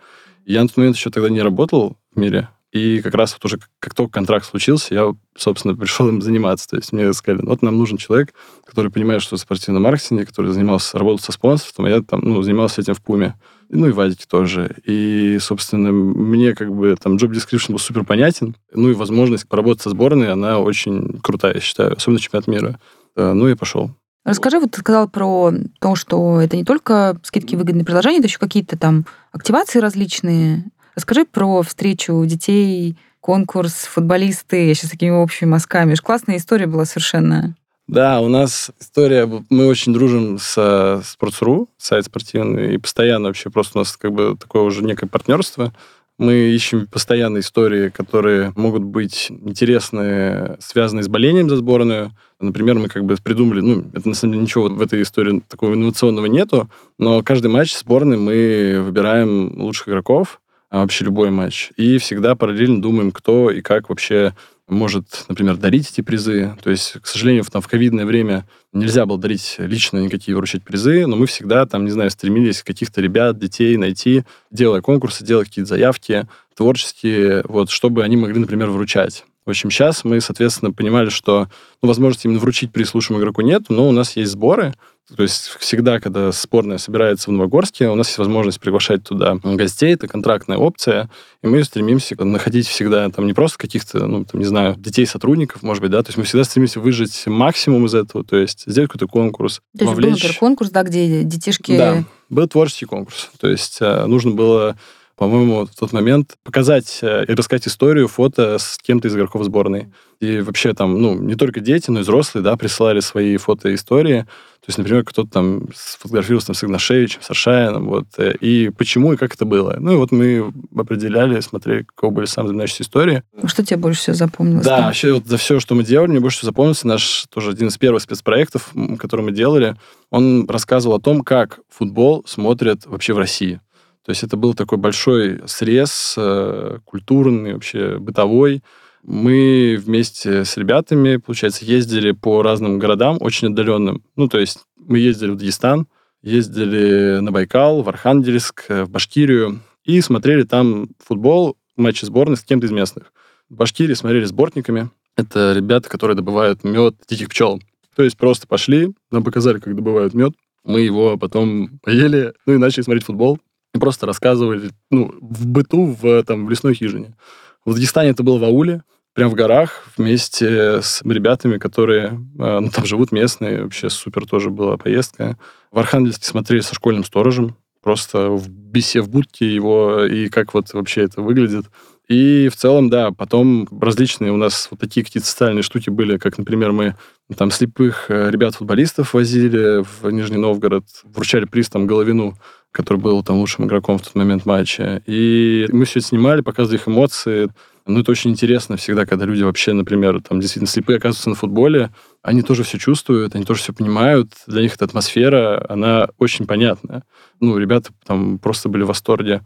Я 0.44 0.62
на 0.62 0.68
тот 0.68 0.76
момент 0.76 0.96
еще 0.96 1.10
тогда 1.10 1.28
не 1.28 1.42
работал 1.42 1.96
в 2.14 2.20
мире, 2.20 2.48
и 2.76 3.00
как 3.00 3.14
раз 3.14 3.32
вот 3.32 3.44
уже 3.44 3.58
как 3.78 3.94
только 3.94 4.12
контракт 4.12 4.46
случился, 4.46 4.94
я, 4.94 5.14
собственно, 5.36 5.74
пришел 5.74 6.08
им 6.08 6.20
заниматься. 6.20 6.68
То 6.68 6.76
есть 6.76 6.92
мне 6.92 7.12
сказали, 7.12 7.44
вот 7.44 7.62
нам 7.62 7.76
нужен 7.76 7.96
человек, 7.96 8.34
который 8.64 8.90
понимает, 8.90 9.22
что 9.22 9.36
в 9.36 9.40
спортивном 9.40 9.82
маркетинге, 9.82 10.26
который 10.26 10.52
занимался, 10.52 10.98
работал 10.98 11.20
со 11.20 11.32
спонсорством, 11.32 11.86
а 11.86 11.90
я 11.90 12.02
там, 12.02 12.20
ну, 12.22 12.42
занимался 12.42 12.80
этим 12.80 12.94
в 12.94 13.02
Пуме. 13.02 13.34
Ну 13.68 13.88
и 13.88 13.92
Вадик 13.92 14.26
тоже. 14.26 14.76
И, 14.84 15.38
собственно, 15.40 15.90
мне 15.90 16.54
как 16.54 16.72
бы 16.72 16.94
там 17.02 17.16
job 17.16 17.32
description 17.32 17.72
был 17.72 17.78
супер 17.78 18.04
понятен. 18.04 18.54
Ну 18.72 18.90
и 18.90 18.94
возможность 18.94 19.48
поработать 19.48 19.82
со 19.82 19.90
сборной, 19.90 20.30
она 20.30 20.60
очень 20.60 21.18
крутая, 21.20 21.54
я 21.54 21.60
считаю, 21.60 21.96
особенно 21.96 22.20
чемпионат 22.20 22.46
мира. 22.46 22.78
Ну 23.16 23.48
и 23.48 23.54
пошел. 23.54 23.90
Расскажи, 24.24 24.58
вот 24.58 24.72
ты 24.72 24.80
сказал 24.80 25.08
про 25.08 25.52
то, 25.80 25.94
что 25.94 26.40
это 26.40 26.56
не 26.56 26.64
только 26.64 27.16
скидки 27.22 27.54
выгодные 27.54 27.84
предложения, 27.84 28.18
это 28.18 28.26
еще 28.26 28.38
какие-то 28.38 28.76
там 28.76 29.06
активации 29.32 29.78
различные. 29.78 30.64
Расскажи 30.96 31.26
про 31.26 31.62
встречу 31.62 32.24
детей, 32.24 32.96
конкурс, 33.20 33.84
футболисты, 33.84 34.66
я 34.66 34.74
сейчас 34.74 34.90
такими 34.90 35.10
общими 35.10 35.50
мазками. 35.50 35.94
Классная 35.94 36.38
история 36.38 36.66
была 36.66 36.86
совершенно. 36.86 37.54
Да, 37.86 38.20
у 38.20 38.28
нас 38.28 38.70
история, 38.80 39.30
мы 39.50 39.66
очень 39.66 39.92
дружим 39.92 40.38
с 40.38 40.56
Sports.ru, 40.56 41.68
сайт 41.76 42.06
спортивный, 42.06 42.74
и 42.74 42.78
постоянно 42.78 43.28
вообще 43.28 43.50
просто 43.50 43.78
у 43.78 43.80
нас 43.82 43.94
как 43.96 44.12
бы 44.12 44.38
такое 44.40 44.62
уже 44.62 44.82
некое 44.82 45.06
партнерство. 45.06 45.74
Мы 46.16 46.32
ищем 46.32 46.86
постоянно 46.86 47.40
истории, 47.40 47.90
которые 47.90 48.54
могут 48.56 48.82
быть 48.82 49.30
интересны, 49.30 50.56
связанные 50.60 51.02
с 51.02 51.08
болением 51.08 51.50
за 51.50 51.56
сборную. 51.56 52.12
Например, 52.40 52.76
мы 52.76 52.88
как 52.88 53.04
бы 53.04 53.16
придумали, 53.22 53.60
ну, 53.60 53.84
это 53.92 54.08
на 54.08 54.14
самом 54.14 54.32
деле 54.32 54.44
ничего 54.44 54.68
в 54.70 54.80
этой 54.80 55.02
истории 55.02 55.42
такого 55.46 55.74
инновационного 55.74 56.24
нету, 56.24 56.70
но 56.98 57.22
каждый 57.22 57.48
матч 57.48 57.76
сборной 57.76 58.16
мы 58.16 58.82
выбираем 58.82 59.60
лучших 59.60 59.90
игроков, 59.90 60.40
а 60.70 60.80
вообще 60.80 61.04
любой 61.04 61.30
матч, 61.30 61.70
и 61.76 61.98
всегда 61.98 62.34
параллельно 62.34 62.82
думаем, 62.82 63.12
кто 63.12 63.50
и 63.50 63.60
как 63.60 63.88
вообще 63.88 64.34
может, 64.68 65.26
например, 65.28 65.56
дарить 65.56 65.90
эти 65.90 66.00
призы. 66.00 66.56
То 66.62 66.70
есть, 66.70 66.94
к 67.00 67.06
сожалению, 67.06 67.44
в, 67.44 67.50
там, 67.50 67.62
в 67.62 67.68
ковидное 67.68 68.04
время 68.04 68.46
нельзя 68.72 69.06
было 69.06 69.18
дарить 69.18 69.56
лично 69.58 69.98
никакие 69.98 70.36
вручать 70.36 70.64
призы, 70.64 71.06
но 71.06 71.14
мы 71.16 71.26
всегда, 71.26 71.66
там, 71.66 71.84
не 71.84 71.90
знаю, 71.92 72.10
стремились 72.10 72.62
каких-то 72.62 73.00
ребят, 73.00 73.38
детей 73.38 73.76
найти, 73.76 74.24
делая 74.50 74.80
конкурсы, 74.80 75.24
делая 75.24 75.44
какие-то 75.44 75.68
заявки 75.68 76.26
творческие, 76.56 77.42
вот, 77.44 77.70
чтобы 77.70 78.02
они 78.02 78.16
могли, 78.16 78.40
например, 78.40 78.70
вручать. 78.70 79.24
В 79.44 79.50
общем, 79.50 79.70
сейчас 79.70 80.02
мы, 80.02 80.20
соответственно, 80.20 80.72
понимали, 80.72 81.08
что 81.08 81.48
ну, 81.80 81.86
возможности 81.86 82.26
именно 82.26 82.40
вручить 82.40 82.72
приз 82.72 82.92
лучшему 82.94 83.20
игроку 83.20 83.42
нет, 83.42 83.66
но 83.68 83.88
у 83.88 83.92
нас 83.92 84.16
есть 84.16 84.32
сборы, 84.32 84.74
то 85.14 85.22
есть 85.22 85.56
всегда, 85.60 86.00
когда 86.00 86.32
сборная 86.32 86.78
собирается 86.78 87.30
в 87.30 87.32
Новогорске, 87.32 87.88
у 87.88 87.94
нас 87.94 88.08
есть 88.08 88.18
возможность 88.18 88.58
приглашать 88.58 89.04
туда 89.04 89.36
гостей, 89.42 89.94
это 89.94 90.08
контрактная 90.08 90.56
опция, 90.56 91.08
и 91.42 91.46
мы 91.46 91.62
стремимся 91.62 92.16
находить 92.24 92.66
всегда 92.66 93.08
там 93.10 93.26
не 93.26 93.32
просто 93.32 93.56
каких-то, 93.58 94.04
ну, 94.06 94.24
там, 94.24 94.40
не 94.40 94.46
знаю, 94.46 94.74
детей-сотрудников, 94.76 95.62
может 95.62 95.80
быть, 95.80 95.92
да, 95.92 96.02
то 96.02 96.08
есть 96.08 96.18
мы 96.18 96.24
всегда 96.24 96.42
стремимся 96.42 96.80
выжить 96.80 97.24
максимум 97.26 97.86
из 97.86 97.94
этого, 97.94 98.24
то 98.24 98.36
есть 98.36 98.64
сделать 98.66 98.90
какой-то 98.90 99.06
конкурс, 99.06 99.60
то 99.78 99.84
есть 99.84 99.90
вовлечь... 99.90 100.06
был, 100.06 100.16
например, 100.16 100.38
конкурс, 100.38 100.70
да, 100.70 100.82
где 100.82 101.22
детишки... 101.22 101.76
Да, 101.76 102.04
был 102.28 102.48
творческий 102.48 102.86
конкурс, 102.86 103.30
то 103.38 103.48
есть 103.48 103.78
э, 103.80 104.06
нужно 104.06 104.32
было 104.32 104.76
по-моему, 105.16 105.64
в 105.64 105.74
тот 105.74 105.92
момент 105.92 106.36
показать 106.44 106.98
э, 107.00 107.24
и 107.26 107.32
рассказать 107.32 107.66
историю, 107.66 108.06
фото 108.06 108.58
с 108.58 108.78
кем-то 108.82 109.08
из 109.08 109.16
игроков 109.16 109.44
сборной. 109.44 109.88
И 110.20 110.40
вообще 110.40 110.74
там, 110.74 111.00
ну, 111.00 111.14
не 111.14 111.34
только 111.34 111.60
дети, 111.60 111.90
но 111.90 112.00
и 112.00 112.02
взрослые, 112.02 112.42
да, 112.42 112.56
присылали 112.56 113.00
свои 113.00 113.36
фото 113.38 113.70
и 113.70 113.74
истории. 113.74 114.26
То 114.60 114.70
есть, 114.70 114.78
например, 114.78 115.04
кто-то 115.04 115.30
там 115.30 115.68
сфотографировался 115.74 116.48
там, 116.48 116.54
с 116.54 116.64
Игнашевичем, 116.64 117.22
с 117.22 117.30
Аршаином, 117.30 117.86
вот, 117.86 118.06
э, 118.18 118.34
и 118.40 118.70
почему 118.70 119.14
и 119.14 119.16
как 119.16 119.34
это 119.34 119.46
было. 119.46 119.76
Ну, 119.78 119.94
и 119.94 119.96
вот 119.96 120.12
мы 120.12 120.52
определяли, 120.76 121.40
смотрели, 121.40 121.84
какого 121.84 122.10
были 122.10 122.26
самые 122.26 122.48
запоминающиеся 122.48 122.82
истории. 122.82 123.22
Что 123.44 123.64
тебе 123.64 123.78
больше 123.78 124.00
всего 124.00 124.16
запомнилось? 124.16 124.66
Да, 124.66 124.82
вообще 124.82 125.14
вот 125.14 125.26
за 125.26 125.38
все, 125.38 125.60
что 125.60 125.74
мы 125.74 125.82
делали, 125.82 126.10
мне 126.10 126.20
больше 126.20 126.38
всего 126.38 126.50
запомнился 126.50 126.86
наш 126.86 127.24
тоже 127.30 127.52
один 127.52 127.68
из 127.68 127.78
первых 127.78 128.02
спецпроектов, 128.02 128.72
который 128.98 129.22
мы 129.22 129.32
делали. 129.32 129.76
Он 130.10 130.46
рассказывал 130.48 130.96
о 130.96 131.00
том, 131.00 131.22
как 131.22 131.60
футбол 131.70 132.24
смотрят 132.26 132.84
вообще 132.86 133.14
в 133.14 133.18
России. 133.18 133.60
То 134.06 134.10
есть 134.10 134.22
это 134.22 134.36
был 134.36 134.54
такой 134.54 134.78
большой 134.78 135.40
срез 135.46 136.14
э, 136.16 136.78
культурный, 136.84 137.54
вообще 137.54 137.98
бытовой. 137.98 138.62
Мы 139.02 139.76
вместе 139.84 140.44
с 140.44 140.56
ребятами, 140.56 141.16
получается, 141.16 141.64
ездили 141.64 142.12
по 142.12 142.40
разным 142.42 142.78
городам, 142.78 143.16
очень 143.18 143.48
отдаленным. 143.48 144.04
Ну, 144.14 144.28
то 144.28 144.38
есть 144.38 144.60
мы 144.76 145.00
ездили 145.00 145.30
в 145.30 145.36
Дагестан, 145.36 145.88
ездили 146.22 147.18
на 147.18 147.32
Байкал, 147.32 147.82
в 147.82 147.88
Архангельск, 147.88 148.66
в 148.68 148.88
Башкирию 148.88 149.58
и 149.84 150.00
смотрели 150.00 150.44
там 150.44 150.90
футбол, 151.04 151.56
матчи 151.76 152.04
сборной 152.04 152.36
с 152.36 152.44
кем-то 152.44 152.68
из 152.68 152.70
местных. 152.70 153.12
В 153.48 153.56
Башкирии 153.56 153.94
смотрели 153.94 154.24
с 154.24 154.32
бортниками. 154.32 154.88
Это 155.16 155.52
ребята, 155.52 155.88
которые 155.88 156.16
добывают 156.16 156.62
мед 156.62 156.94
диких 157.08 157.30
пчел. 157.30 157.60
То 157.96 158.04
есть 158.04 158.16
просто 158.16 158.46
пошли, 158.46 158.94
нам 159.10 159.24
показали, 159.24 159.58
как 159.58 159.74
добывают 159.74 160.14
мед. 160.14 160.32
Мы 160.62 160.82
его 160.82 161.16
потом 161.16 161.80
поели, 161.82 162.34
ну 162.46 162.54
и 162.54 162.58
начали 162.58 162.84
смотреть 162.84 163.04
футбол 163.04 163.40
просто 163.78 164.06
рассказывали, 164.06 164.70
ну, 164.90 165.14
в 165.20 165.46
быту, 165.46 165.96
в, 166.00 166.22
там, 166.24 166.46
в 166.46 166.50
лесной 166.50 166.74
хижине. 166.74 167.16
В 167.64 167.74
Дагестане 167.74 168.10
это 168.10 168.22
было 168.22 168.38
в 168.38 168.44
ауле, 168.44 168.82
прям 169.12 169.30
в 169.30 169.34
горах, 169.34 169.84
вместе 169.96 170.82
с 170.82 171.02
ребятами, 171.02 171.58
которые 171.58 172.20
э, 172.38 172.58
ну, 172.60 172.70
там 172.70 172.84
живут 172.84 173.12
местные. 173.12 173.64
Вообще 173.64 173.88
супер 173.88 174.26
тоже 174.26 174.50
была 174.50 174.76
поездка. 174.76 175.38
В 175.72 175.78
Архангельске 175.78 176.26
смотрели 176.26 176.60
со 176.60 176.74
школьным 176.74 177.04
сторожем, 177.04 177.56
просто 177.82 178.30
в 178.30 178.48
бесе 178.48 179.00
в 179.00 179.08
будке 179.08 179.52
его, 179.52 180.04
и 180.04 180.28
как 180.28 180.54
вот 180.54 180.72
вообще 180.74 181.02
это 181.02 181.22
выглядит. 181.22 181.66
И 182.08 182.48
в 182.48 182.56
целом, 182.56 182.88
да, 182.88 183.10
потом 183.10 183.66
различные 183.80 184.32
у 184.32 184.36
нас 184.36 184.68
вот 184.70 184.78
такие 184.78 185.04
какие-то 185.04 185.28
социальные 185.28 185.62
штуки 185.62 185.90
были, 185.90 186.18
как, 186.18 186.38
например, 186.38 186.72
мы 186.72 186.94
там 187.36 187.50
слепых 187.50 188.10
э, 188.10 188.30
ребят-футболистов 188.30 189.14
возили 189.14 189.82
в 189.82 190.10
Нижний 190.10 190.36
Новгород, 190.36 190.84
вручали 191.04 191.46
приз 191.46 191.68
там 191.68 191.86
Головину 191.86 192.38
который 192.76 192.98
был 192.98 193.22
там 193.22 193.38
лучшим 193.38 193.64
игроком 193.64 193.96
в 193.96 194.02
тот 194.02 194.14
момент 194.14 194.44
матча. 194.44 195.02
И 195.06 195.66
мы 195.72 195.86
все 195.86 196.00
это 196.00 196.08
снимали, 196.08 196.42
показывали 196.42 196.76
их 196.76 196.86
эмоции. 196.86 197.48
Ну, 197.86 198.00
это 198.00 198.10
очень 198.10 198.32
интересно 198.32 198.76
всегда, 198.76 199.06
когда 199.06 199.24
люди 199.24 199.42
вообще, 199.42 199.72
например, 199.72 200.20
там 200.20 200.40
действительно 200.40 200.68
слепые 200.68 200.98
оказываются 200.98 201.30
на 201.30 201.36
футболе, 201.36 201.90
они 202.22 202.42
тоже 202.42 202.64
все 202.64 202.78
чувствуют, 202.78 203.34
они 203.34 203.44
тоже 203.44 203.60
все 203.60 203.72
понимают. 203.72 204.32
Для 204.46 204.60
них 204.60 204.74
эта 204.74 204.84
атмосфера, 204.84 205.64
она 205.68 206.08
очень 206.18 206.46
понятная. 206.46 207.02
Ну, 207.40 207.56
ребята 207.56 207.90
там 208.04 208.38
просто 208.38 208.68
были 208.68 208.82
в 208.82 208.88
восторге. 208.88 209.40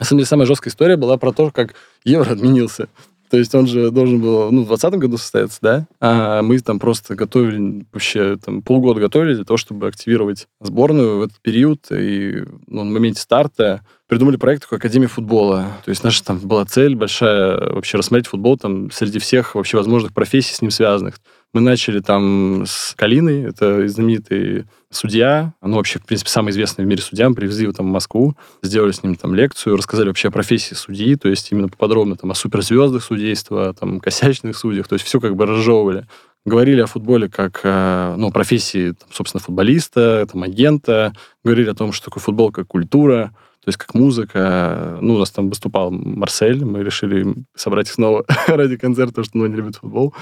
На 0.00 0.04
самом 0.04 0.18
деле, 0.18 0.26
самая 0.26 0.46
жесткая 0.46 0.72
история 0.72 0.96
была 0.96 1.16
про 1.16 1.32
то, 1.32 1.52
как 1.52 1.74
Евро 2.02 2.32
отменился. 2.32 2.88
То 3.30 3.38
есть 3.38 3.54
он 3.54 3.66
же 3.66 3.90
должен 3.90 4.20
был 4.20 4.50
ну, 4.50 4.62
в 4.62 4.68
2020 4.68 4.94
году 4.94 5.18
состояться, 5.18 5.58
да? 5.62 5.86
А 6.00 6.42
мы 6.42 6.58
там 6.60 6.78
просто 6.78 7.14
готовили, 7.14 7.84
вообще 7.92 8.36
там 8.36 8.62
полгода 8.62 9.00
готовили 9.00 9.34
для 9.34 9.44
того, 9.44 9.56
чтобы 9.56 9.88
активировать 9.88 10.46
сборную 10.60 11.18
в 11.18 11.22
этот 11.22 11.40
период. 11.40 11.86
И 11.90 12.44
ну, 12.66 12.84
на 12.84 12.90
моменте 12.92 13.20
старта 13.20 13.82
придумали 14.06 14.36
проект 14.36 14.62
такой 14.62 14.78
Академии 14.78 15.06
футбола. 15.06 15.66
То 15.84 15.90
есть 15.90 16.04
наша 16.04 16.24
там 16.24 16.38
была 16.38 16.64
цель 16.64 16.94
большая 16.94 17.58
вообще 17.58 17.98
рассмотреть 17.98 18.26
футбол 18.26 18.58
там 18.58 18.90
среди 18.90 19.18
всех 19.18 19.54
вообще 19.54 19.76
возможных 19.76 20.12
профессий 20.12 20.54
с 20.54 20.62
ним 20.62 20.70
связанных. 20.70 21.16
Мы 21.54 21.60
начали 21.60 22.00
там 22.00 22.64
с 22.66 22.94
Калиной, 22.96 23.44
это 23.44 23.86
знаменитый 23.86 24.64
судья, 24.90 25.54
ну, 25.62 25.76
вообще, 25.76 26.00
в 26.00 26.04
принципе, 26.04 26.28
самый 26.28 26.50
известный 26.50 26.84
в 26.84 26.88
мире 26.88 27.00
судья, 27.00 27.28
мы 27.28 27.36
привезли 27.36 27.62
его 27.62 27.72
там 27.72 27.86
в 27.86 27.92
Москву, 27.92 28.36
сделали 28.60 28.90
с 28.90 29.04
ним 29.04 29.14
там 29.14 29.36
лекцию, 29.36 29.76
рассказали 29.76 30.08
вообще 30.08 30.28
о 30.28 30.30
профессии 30.32 30.74
судьи, 30.74 31.14
то 31.14 31.28
есть 31.28 31.52
именно 31.52 31.68
подробно 31.68 32.16
там 32.16 32.32
о 32.32 32.34
суперзвездах 32.34 33.04
судейства, 33.04 33.72
там, 33.72 34.00
косячных 34.00 34.56
судьях, 34.56 34.88
то 34.88 34.94
есть 34.94 35.06
все 35.06 35.20
как 35.20 35.36
бы 35.36 35.46
разжевывали. 35.46 36.08
Говорили 36.44 36.80
о 36.80 36.86
футболе 36.86 37.28
как, 37.28 37.60
э, 37.62 38.14
ну, 38.18 38.32
профессии, 38.32 38.90
там, 38.90 39.08
собственно, 39.12 39.40
футболиста, 39.40 40.26
там, 40.30 40.42
агента, 40.42 41.12
говорили 41.44 41.70
о 41.70 41.74
том, 41.74 41.92
что 41.92 42.06
такое 42.06 42.20
футбол 42.20 42.50
как 42.50 42.66
культура, 42.66 43.30
то 43.64 43.68
есть 43.68 43.78
как 43.78 43.94
музыка. 43.94 44.98
Ну, 45.00 45.14
у 45.14 45.18
нас 45.18 45.30
там 45.30 45.50
выступал 45.50 45.92
Марсель, 45.92 46.64
мы 46.64 46.82
решили 46.82 47.32
собрать 47.54 47.86
их 47.86 47.94
снова 47.94 48.24
ради 48.48 48.76
концерта, 48.76 49.22
что 49.22 49.38
ну, 49.38 49.44
они 49.44 49.54
любят 49.54 49.76
футбол 49.76 50.12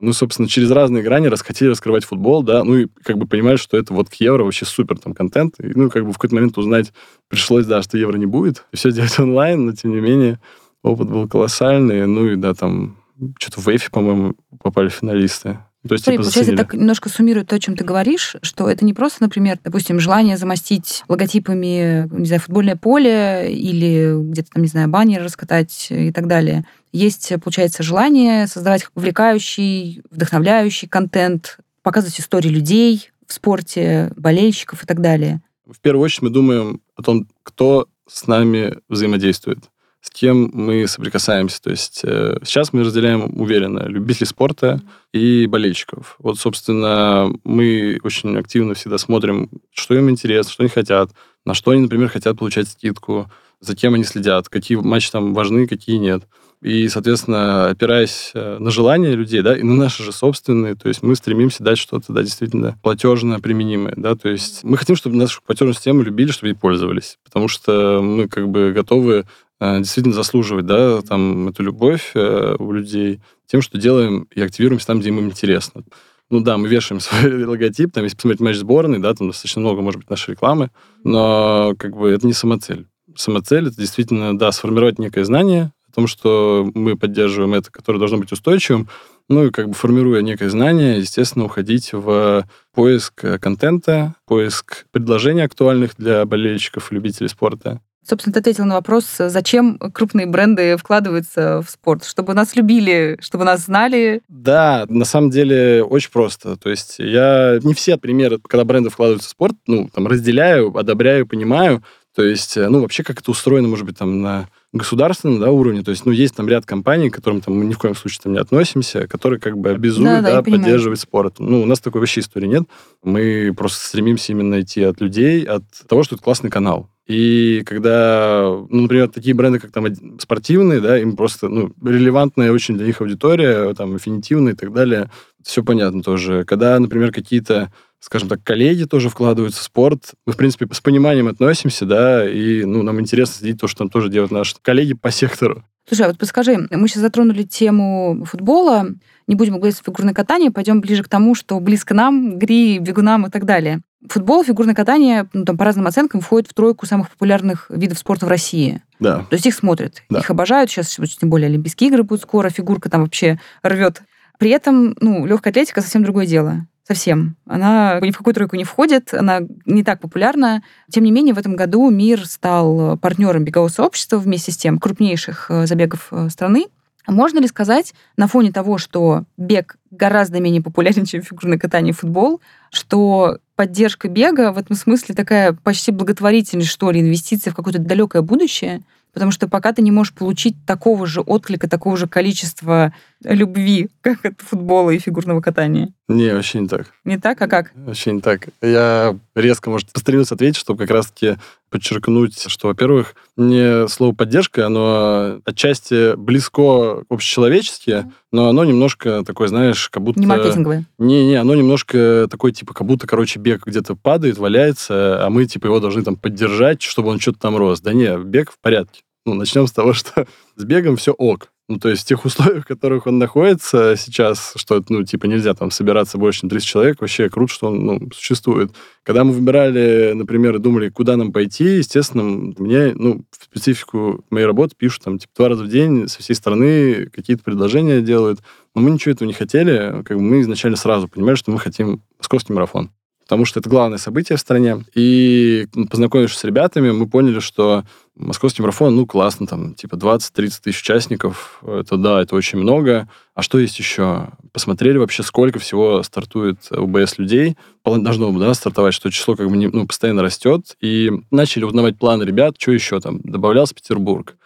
ну, 0.00 0.12
собственно, 0.12 0.48
через 0.48 0.70
разные 0.70 1.02
грани 1.02 1.26
расхотели 1.26 1.70
раскрывать 1.70 2.04
футбол, 2.04 2.42
да, 2.42 2.62
ну, 2.62 2.76
и 2.76 2.86
как 3.02 3.18
бы 3.18 3.26
понимали, 3.26 3.56
что 3.56 3.76
это 3.76 3.92
вот 3.92 4.08
к 4.08 4.14
евро 4.14 4.44
вообще 4.44 4.64
супер 4.64 4.98
там 4.98 5.12
контент, 5.12 5.54
и, 5.60 5.72
ну, 5.74 5.90
как 5.90 6.04
бы 6.04 6.12
в 6.12 6.14
какой-то 6.14 6.36
момент 6.36 6.56
узнать 6.56 6.92
пришлось, 7.28 7.66
да, 7.66 7.82
что 7.82 7.98
евро 7.98 8.16
не 8.16 8.26
будет, 8.26 8.64
и 8.72 8.76
все 8.76 8.92
делать 8.92 9.18
онлайн, 9.18 9.66
но, 9.66 9.72
тем 9.72 9.92
не 9.92 10.00
менее, 10.00 10.40
опыт 10.82 11.08
был 11.08 11.28
колоссальный, 11.28 12.06
ну, 12.06 12.26
и, 12.26 12.36
да, 12.36 12.54
там, 12.54 12.98
что-то 13.38 13.60
в 13.60 13.68
Эфи, 13.68 13.90
по-моему, 13.90 14.34
попали 14.62 14.88
финалисты. 14.88 15.58
То 15.86 15.94
есть, 15.94 16.04
Смотри, 16.04 16.18
типа, 16.18 16.24
получается, 16.24 16.56
так 16.56 16.74
немножко 16.74 17.08
суммирует 17.08 17.48
то, 17.48 17.56
о 17.56 17.60
чем 17.60 17.76
ты 17.76 17.84
говоришь, 17.84 18.36
что 18.42 18.68
это 18.68 18.84
не 18.84 18.94
просто, 18.94 19.22
например, 19.22 19.58
допустим, 19.62 20.00
желание 20.00 20.36
замостить 20.36 21.04
логотипами, 21.08 22.08
не 22.12 22.26
знаю, 22.26 22.40
футбольное 22.40 22.74
поле 22.76 23.48
или 23.50 24.12
где-то 24.20 24.50
там, 24.54 24.62
не 24.62 24.68
знаю, 24.68 24.88
баннер 24.88 25.22
раскатать 25.22 25.86
и 25.90 26.10
так 26.10 26.26
далее. 26.26 26.66
Есть, 26.92 27.32
получается, 27.42 27.82
желание 27.82 28.46
создавать 28.46 28.86
увлекающий, 28.94 30.02
вдохновляющий 30.10 30.88
контент, 30.88 31.58
показывать 31.82 32.20
истории 32.20 32.48
людей 32.48 33.10
в 33.26 33.32
спорте, 33.32 34.12
болельщиков 34.16 34.82
и 34.82 34.86
так 34.86 35.00
далее. 35.00 35.42
В 35.66 35.80
первую 35.80 36.04
очередь 36.04 36.22
мы 36.22 36.30
думаем 36.30 36.80
о 36.96 37.02
том, 37.02 37.28
кто 37.42 37.88
с 38.06 38.26
нами 38.26 38.78
взаимодействует 38.88 39.68
с 40.00 40.10
кем 40.10 40.50
мы 40.52 40.86
соприкасаемся. 40.86 41.60
То 41.60 41.70
есть 41.70 42.00
э, 42.04 42.38
сейчас 42.44 42.72
мы 42.72 42.84
разделяем 42.84 43.40
уверенно 43.40 43.86
любителей 43.86 44.26
спорта 44.26 44.80
и 45.12 45.46
болельщиков. 45.46 46.16
Вот, 46.18 46.38
собственно, 46.38 47.30
мы 47.44 47.98
очень 48.02 48.36
активно 48.38 48.74
всегда 48.74 48.98
смотрим, 48.98 49.50
что 49.72 49.94
им 49.94 50.08
интересно, 50.08 50.52
что 50.52 50.62
они 50.62 50.70
хотят, 50.70 51.10
на 51.44 51.54
что 51.54 51.72
они, 51.72 51.82
например, 51.82 52.08
хотят 52.08 52.38
получать 52.38 52.68
скидку, 52.68 53.30
за 53.60 53.74
кем 53.74 53.94
они 53.94 54.04
следят, 54.04 54.48
какие 54.48 54.78
матчи 54.78 55.10
там 55.10 55.34
важны, 55.34 55.66
какие 55.66 55.96
нет. 55.96 56.22
И, 56.60 56.88
соответственно, 56.88 57.68
опираясь 57.68 58.32
э, 58.34 58.58
на 58.58 58.70
желания 58.70 59.14
людей, 59.14 59.42
да, 59.42 59.56
и 59.56 59.62
на 59.62 59.76
наши 59.76 60.02
же 60.02 60.10
собственные, 60.10 60.74
то 60.74 60.88
есть 60.88 61.02
мы 61.04 61.14
стремимся 61.14 61.62
дать 61.62 61.78
что-то, 61.78 62.12
да, 62.12 62.22
действительно 62.22 62.76
платежно 62.82 63.38
применимое, 63.38 63.94
да, 63.96 64.16
то 64.16 64.28
есть 64.28 64.64
мы 64.64 64.76
хотим, 64.76 64.96
чтобы 64.96 65.14
нашу 65.14 65.40
платежную 65.46 65.74
систему 65.74 66.02
любили, 66.02 66.32
чтобы 66.32 66.48
ей 66.48 66.54
пользовались, 66.54 67.18
потому 67.24 67.46
что 67.46 68.00
мы 68.02 68.26
как 68.26 68.48
бы 68.48 68.72
готовы 68.72 69.24
э, 69.60 69.78
действительно 69.78 70.16
заслуживать, 70.16 70.66
да, 70.66 71.00
там, 71.02 71.48
эту 71.48 71.62
любовь 71.62 72.10
э, 72.14 72.56
у 72.58 72.72
людей 72.72 73.20
тем, 73.46 73.62
что 73.62 73.78
делаем 73.78 74.26
и 74.34 74.40
активируемся 74.40 74.88
там, 74.88 74.98
где 74.98 75.10
им 75.10 75.20
интересно. 75.20 75.84
Ну 76.28 76.40
да, 76.40 76.58
мы 76.58 76.66
вешаем 76.66 77.00
свой 77.00 77.44
логотип, 77.44 77.92
там, 77.92 78.02
если 78.02 78.16
посмотреть 78.16 78.40
матч 78.40 78.56
сборной, 78.56 78.98
да, 78.98 79.14
там 79.14 79.28
достаточно 79.28 79.60
много, 79.60 79.80
может 79.80 80.00
быть, 80.00 80.10
нашей 80.10 80.32
рекламы, 80.32 80.70
но 81.04 81.74
как 81.78 81.96
бы 81.96 82.10
это 82.10 82.26
не 82.26 82.32
самоцель. 82.32 82.86
Самоцель— 83.14 83.68
это 83.68 83.76
действительно, 83.76 84.36
да, 84.36 84.50
сформировать 84.50 84.98
некое 84.98 85.24
знание 85.24 85.72
том, 85.98 86.06
что 86.06 86.70
мы 86.74 86.96
поддерживаем 86.96 87.54
это, 87.54 87.72
которое 87.72 87.98
должно 87.98 88.18
быть 88.18 88.30
устойчивым, 88.30 88.88
ну 89.28 89.46
и 89.46 89.50
как 89.50 89.66
бы 89.66 89.74
формируя 89.74 90.22
некое 90.22 90.48
знание, 90.48 90.98
естественно, 90.98 91.44
уходить 91.44 91.92
в 91.92 92.44
поиск 92.72 93.24
контента, 93.40 94.14
поиск 94.24 94.86
предложений 94.92 95.42
актуальных 95.42 95.96
для 95.96 96.24
болельщиков 96.24 96.92
и 96.92 96.94
любителей 96.94 97.28
спорта. 97.28 97.80
Собственно, 98.08 98.32
ты 98.32 98.38
ответил 98.38 98.64
на 98.64 98.76
вопрос, 98.76 99.06
зачем 99.18 99.76
крупные 99.92 100.26
бренды 100.26 100.76
вкладываются 100.76 101.62
в 101.62 101.68
спорт? 101.68 102.04
Чтобы 102.04 102.32
нас 102.32 102.54
любили, 102.54 103.18
чтобы 103.20 103.42
нас 103.42 103.64
знали? 103.64 104.22
Да, 104.28 104.86
на 104.88 105.04
самом 105.04 105.30
деле 105.30 105.82
очень 105.82 106.12
просто. 106.12 106.56
То 106.56 106.70
есть 106.70 107.00
я 107.00 107.58
не 107.64 107.74
все 107.74 107.96
примеры, 107.96 108.38
когда 108.38 108.64
бренды 108.64 108.88
вкладываются 108.88 109.28
в 109.28 109.32
спорт, 109.32 109.56
ну, 109.66 109.90
там, 109.92 110.06
разделяю, 110.06 110.74
одобряю, 110.78 111.26
понимаю. 111.26 111.82
То 112.18 112.24
есть, 112.24 112.56
ну, 112.56 112.80
вообще, 112.80 113.04
как 113.04 113.20
это 113.20 113.30
устроено, 113.30 113.68
может 113.68 113.86
быть, 113.86 113.96
там, 113.96 114.20
на 114.20 114.48
государственном 114.72 115.38
да, 115.38 115.52
уровне. 115.52 115.84
То 115.84 115.92
есть, 115.92 116.04
ну, 116.04 116.10
есть 116.10 116.34
там 116.34 116.48
ряд 116.48 116.66
компаний, 116.66 117.10
к 117.10 117.14
которым 117.14 117.40
там, 117.40 117.54
мы 117.54 117.64
ни 117.64 117.74
в 117.74 117.78
коем 117.78 117.94
случае 117.94 118.18
там, 118.24 118.32
не 118.32 118.40
относимся, 118.40 119.06
которые 119.06 119.38
как 119.38 119.56
бы 119.56 119.70
обязуют 119.70 120.10
да, 120.10 120.20
да, 120.22 120.42
да, 120.42 120.50
поддерживать 120.50 120.98
спорт. 120.98 121.36
Ну, 121.38 121.62
у 121.62 121.64
нас 121.64 121.78
такой 121.78 122.00
вообще 122.00 122.18
истории 122.18 122.48
нет. 122.48 122.64
Мы 123.04 123.54
просто 123.56 123.86
стремимся 123.86 124.32
именно 124.32 124.60
идти 124.60 124.82
от 124.82 125.00
людей, 125.00 125.44
от 125.44 125.62
того, 125.88 126.02
что 126.02 126.16
это 126.16 126.24
классный 126.24 126.50
канал. 126.50 126.90
И 127.06 127.62
когда, 127.64 128.42
ну, 128.68 128.80
например, 128.82 129.08
такие 129.08 129.36
бренды, 129.36 129.60
как 129.60 129.70
там 129.70 129.86
спортивные, 130.18 130.80
да, 130.80 130.98
им 130.98 131.14
просто, 131.14 131.48
ну, 131.48 131.72
релевантная 131.84 132.50
очень 132.50 132.76
для 132.76 132.86
них 132.86 133.00
аудитория, 133.00 133.72
там, 133.74 133.94
аффинитивная 133.94 134.54
и 134.54 134.56
так 134.56 134.72
далее, 134.72 135.08
все 135.44 135.62
понятно 135.62 136.02
тоже. 136.02 136.44
Когда, 136.44 136.80
например, 136.80 137.12
какие-то 137.12 137.72
скажем 138.00 138.28
так, 138.28 138.42
коллеги 138.42 138.84
тоже 138.84 139.08
вкладываются 139.08 139.60
в 139.60 139.64
спорт. 139.64 140.14
Мы, 140.26 140.32
в 140.32 140.36
принципе, 140.36 140.66
с 140.70 140.80
пониманием 140.80 141.28
относимся, 141.28 141.84
да, 141.84 142.28
и 142.28 142.64
ну, 142.64 142.82
нам 142.82 143.00
интересно 143.00 143.34
следить 143.34 143.60
то, 143.60 143.66
что 143.66 143.78
там 143.78 143.90
тоже 143.90 144.08
делают 144.08 144.30
наши 144.30 144.54
коллеги 144.62 144.94
по 144.94 145.10
сектору. 145.10 145.64
Слушай, 145.88 146.02
а 146.02 146.08
вот 146.08 146.18
подскажи, 146.18 146.68
мы 146.70 146.86
сейчас 146.86 147.00
затронули 147.00 147.44
тему 147.44 148.24
футбола, 148.26 148.88
не 149.26 149.34
будем 149.34 149.56
говорить 149.56 149.80
о 149.80 149.84
фигурное 149.84 150.12
катание, 150.12 150.50
пойдем 150.50 150.82
ближе 150.82 151.02
к 151.02 151.08
тому, 151.08 151.34
что 151.34 151.58
близко 151.60 151.94
нам, 151.94 152.38
гри, 152.38 152.78
бегунам 152.78 153.26
и 153.26 153.30
так 153.30 153.46
далее. 153.46 153.80
Футбол, 154.06 154.44
фигурное 154.44 154.74
катание, 154.74 155.28
ну, 155.32 155.44
там, 155.44 155.56
по 155.56 155.64
разным 155.64 155.86
оценкам, 155.86 156.20
входит 156.20 156.48
в 156.48 156.54
тройку 156.54 156.86
самых 156.86 157.10
популярных 157.10 157.70
видов 157.70 157.98
спорта 157.98 158.26
в 158.26 158.28
России. 158.28 158.82
Да. 159.00 159.26
То 159.30 159.34
есть 159.34 159.46
их 159.46 159.54
смотрят, 159.54 160.02
да. 160.10 160.20
их 160.20 160.30
обожают. 160.30 160.70
Сейчас, 160.70 160.98
тем 161.18 161.30
более, 161.30 161.48
Олимпийские 161.48 161.88
игры 161.88 162.02
будут 162.02 162.22
скоро, 162.22 162.50
фигурка 162.50 162.90
там 162.90 163.02
вообще 163.02 163.40
рвет. 163.62 164.02
При 164.38 164.50
этом, 164.50 164.94
ну, 165.00 165.26
легкая 165.26 165.52
атлетика 165.52 165.80
совсем 165.80 166.04
другое 166.04 166.26
дело. 166.26 166.66
Совсем. 166.88 167.36
Она 167.44 168.00
ни 168.00 168.10
в 168.12 168.16
какую 168.16 168.32
тройку 168.32 168.56
не 168.56 168.64
входит, 168.64 169.12
она 169.12 169.40
не 169.66 169.84
так 169.84 170.00
популярна. 170.00 170.62
Тем 170.90 171.04
не 171.04 171.12
менее, 171.12 171.34
в 171.34 171.38
этом 171.38 171.54
году 171.54 171.90
мир 171.90 172.26
стал 172.26 172.96
партнером 172.96 173.44
бегового 173.44 173.68
сообщества 173.68 174.16
вместе 174.16 174.52
с 174.52 174.56
тем 174.56 174.78
крупнейших 174.78 175.50
э, 175.50 175.66
забегов 175.66 176.08
э, 176.10 176.30
страны. 176.30 176.68
Можно 177.06 177.40
ли 177.40 177.46
сказать, 177.46 177.92
на 178.16 178.26
фоне 178.26 178.52
того, 178.52 178.78
что 178.78 179.24
бег 179.36 179.76
гораздо 179.90 180.40
менее 180.40 180.62
популярен, 180.62 181.04
чем 181.06 181.20
фигурное 181.20 181.58
катание 181.58 181.90
и 181.90 181.94
футбол, 181.94 182.40
что 182.70 183.36
поддержка 183.54 184.08
бега 184.08 184.50
в 184.50 184.56
этом 184.56 184.74
смысле 184.74 185.14
такая 185.14 185.52
почти 185.52 185.92
благотворительность, 185.92 186.70
что 186.70 186.90
ли, 186.90 187.02
инвестиция 187.02 187.50
в 187.50 187.54
какое-то 187.54 187.80
далекое 187.80 188.22
будущее, 188.22 188.80
потому 189.12 189.30
что 189.30 189.46
пока 189.46 189.72
ты 189.74 189.82
не 189.82 189.90
можешь 189.90 190.14
получить 190.14 190.56
такого 190.66 191.06
же 191.06 191.20
отклика, 191.20 191.68
такого 191.68 191.98
же 191.98 192.06
количества 192.06 192.94
любви, 193.24 193.88
как 194.00 194.24
от 194.24 194.40
футбола 194.40 194.90
и 194.90 194.98
фигурного 194.98 195.40
катания. 195.40 195.92
Не, 196.08 196.34
вообще 196.34 196.60
не 196.60 196.68
так. 196.68 196.86
Не 197.04 197.18
так? 197.18 197.40
А 197.42 197.48
как? 197.48 197.72
Вообще 197.74 198.12
не 198.12 198.20
так. 198.20 198.48
Я 198.62 199.16
резко, 199.34 199.70
может, 199.70 199.92
постремился 199.92 200.34
ответить, 200.34 200.56
чтобы 200.56 200.78
как 200.78 200.90
раз-таки 200.90 201.36
подчеркнуть, 201.70 202.44
что, 202.46 202.68
во-первых, 202.68 203.14
мне 203.36 203.88
слово 203.88 204.14
«поддержка», 204.14 204.66
оно 204.66 205.40
отчасти 205.44 206.16
близко 206.16 207.04
общечеловечески, 207.10 208.10
но 208.32 208.48
оно 208.48 208.64
немножко 208.64 209.22
такое, 209.26 209.48
знаешь, 209.48 209.90
как 209.90 210.02
будто... 210.02 210.20
Не 210.20 210.26
маркетинговое. 210.26 210.86
Не-не, 210.98 211.34
оно 211.34 211.54
немножко 211.54 212.26
такое, 212.30 212.52
типа, 212.52 212.72
как 212.72 212.86
будто, 212.86 213.06
короче, 213.06 213.38
бег 213.38 213.66
где-то 213.66 213.96
падает, 213.96 214.38
валяется, 214.38 215.26
а 215.26 215.28
мы, 215.28 215.44
типа, 215.44 215.66
его 215.66 215.80
должны 215.80 216.02
там 216.02 216.16
поддержать, 216.16 216.80
чтобы 216.80 217.10
он 217.10 217.20
что-то 217.20 217.40
там 217.40 217.56
рос. 217.56 217.80
Да 217.80 217.92
не, 217.92 218.16
бег 218.16 218.50
в 218.50 218.58
порядке. 218.60 219.02
Ну, 219.26 219.34
начнем 219.34 219.66
с 219.66 219.72
того, 219.72 219.92
что 219.92 220.26
с 220.56 220.64
бегом 220.64 220.96
все 220.96 221.12
ок. 221.12 221.48
Ну, 221.70 221.78
то 221.78 221.90
есть 221.90 222.02
в 222.02 222.06
тех 222.06 222.24
условиях, 222.24 222.64
в 222.64 222.66
которых 222.66 223.06
он 223.06 223.18
находится 223.18 223.94
сейчас, 223.94 224.54
что, 224.56 224.82
ну, 224.88 225.04
типа, 225.04 225.26
нельзя 225.26 225.52
там 225.52 225.70
собираться 225.70 226.16
больше, 226.16 226.40
чем 226.40 226.48
30 226.48 226.66
человек, 226.66 227.00
вообще 227.00 227.28
круто, 227.28 227.52
что 227.52 227.66
он, 227.66 227.84
ну, 227.84 228.08
существует. 228.14 228.72
Когда 229.02 229.22
мы 229.22 229.32
выбирали, 229.32 230.12
например, 230.14 230.56
и 230.56 230.60
думали, 230.60 230.88
куда 230.88 231.18
нам 231.18 231.30
пойти, 231.30 231.76
естественно, 231.76 232.22
мне, 232.24 232.94
ну, 232.94 233.22
в 233.38 233.44
специфику 233.44 234.24
моей 234.30 234.46
работы 234.46 234.74
пишут 234.78 235.04
там, 235.04 235.18
типа, 235.18 235.32
два 235.36 235.48
раза 235.50 235.64
в 235.64 235.68
день 235.68 236.08
со 236.08 236.20
всей 236.20 236.34
страны 236.34 237.06
какие-то 237.12 237.42
предложения 237.42 238.00
делают. 238.00 238.40
Но 238.74 238.80
мы 238.80 238.90
ничего 238.90 239.12
этого 239.12 239.28
не 239.28 239.34
хотели. 239.34 240.02
Как 240.04 240.16
бы 240.16 240.22
мы 240.22 240.40
изначально 240.40 240.78
сразу 240.78 241.06
понимали, 241.06 241.36
что 241.36 241.50
мы 241.50 241.58
хотим 241.58 242.02
московский 242.18 242.54
марафон 242.54 242.90
потому 243.28 243.44
что 243.44 243.60
это 243.60 243.68
главное 243.68 243.98
событие 243.98 244.38
в 244.38 244.40
стране. 244.40 244.86
И 244.94 245.66
познакомившись 245.90 246.38
с 246.38 246.44
ребятами, 246.44 246.92
мы 246.92 247.06
поняли, 247.06 247.40
что 247.40 247.84
московский 248.16 248.62
марафон, 248.62 248.96
ну, 248.96 249.04
классно, 249.04 249.46
там, 249.46 249.74
типа 249.74 249.96
20-30 249.96 250.60
тысяч 250.62 250.80
участников, 250.80 251.62
это 251.62 251.98
да, 251.98 252.22
это 252.22 252.34
очень 252.34 252.58
много. 252.58 253.06
А 253.34 253.42
что 253.42 253.58
есть 253.58 253.78
еще? 253.78 254.28
Посмотрели 254.52 254.96
вообще, 254.96 255.22
сколько 255.22 255.58
всего 255.58 256.02
стартует 256.02 256.72
УБС 256.72 257.18
людей. 257.18 257.58
Должно 257.84 258.32
да, 258.38 258.54
стартовать, 258.54 258.94
что 258.94 259.10
число 259.10 259.36
как 259.36 259.50
бы 259.50 259.58
не, 259.58 259.66
ну, 259.66 259.86
постоянно 259.86 260.22
растет. 260.22 260.74
И 260.80 261.12
начали 261.30 261.64
узнавать 261.64 261.98
планы 261.98 262.22
ребят, 262.22 262.54
что 262.56 262.72
еще 262.72 262.98
там. 262.98 263.20
Добавлялся 263.20 263.74
Петербург. 263.74 264.36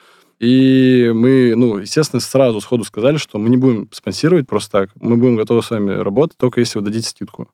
И 0.41 1.13
мы, 1.15 1.55
ну, 1.55 1.79
естественно, 1.79 2.19
сразу 2.19 2.61
сходу 2.61 2.83
сказали, 2.83 3.17
что 3.17 3.39
мы 3.39 3.49
не 3.49 3.57
будем 3.57 3.89
спонсировать 3.93 4.49
просто 4.49 4.73
так. 4.73 4.91
Мы 5.01 5.17
будем 5.17 5.37
готовы 5.37 5.63
с 5.63 5.71
вами 5.71 5.93
работать, 5.93 6.37
только 6.37 6.59
если 6.59 6.81
вы 6.81 6.85
дадите 6.85 7.09
скидку. 7.09 7.49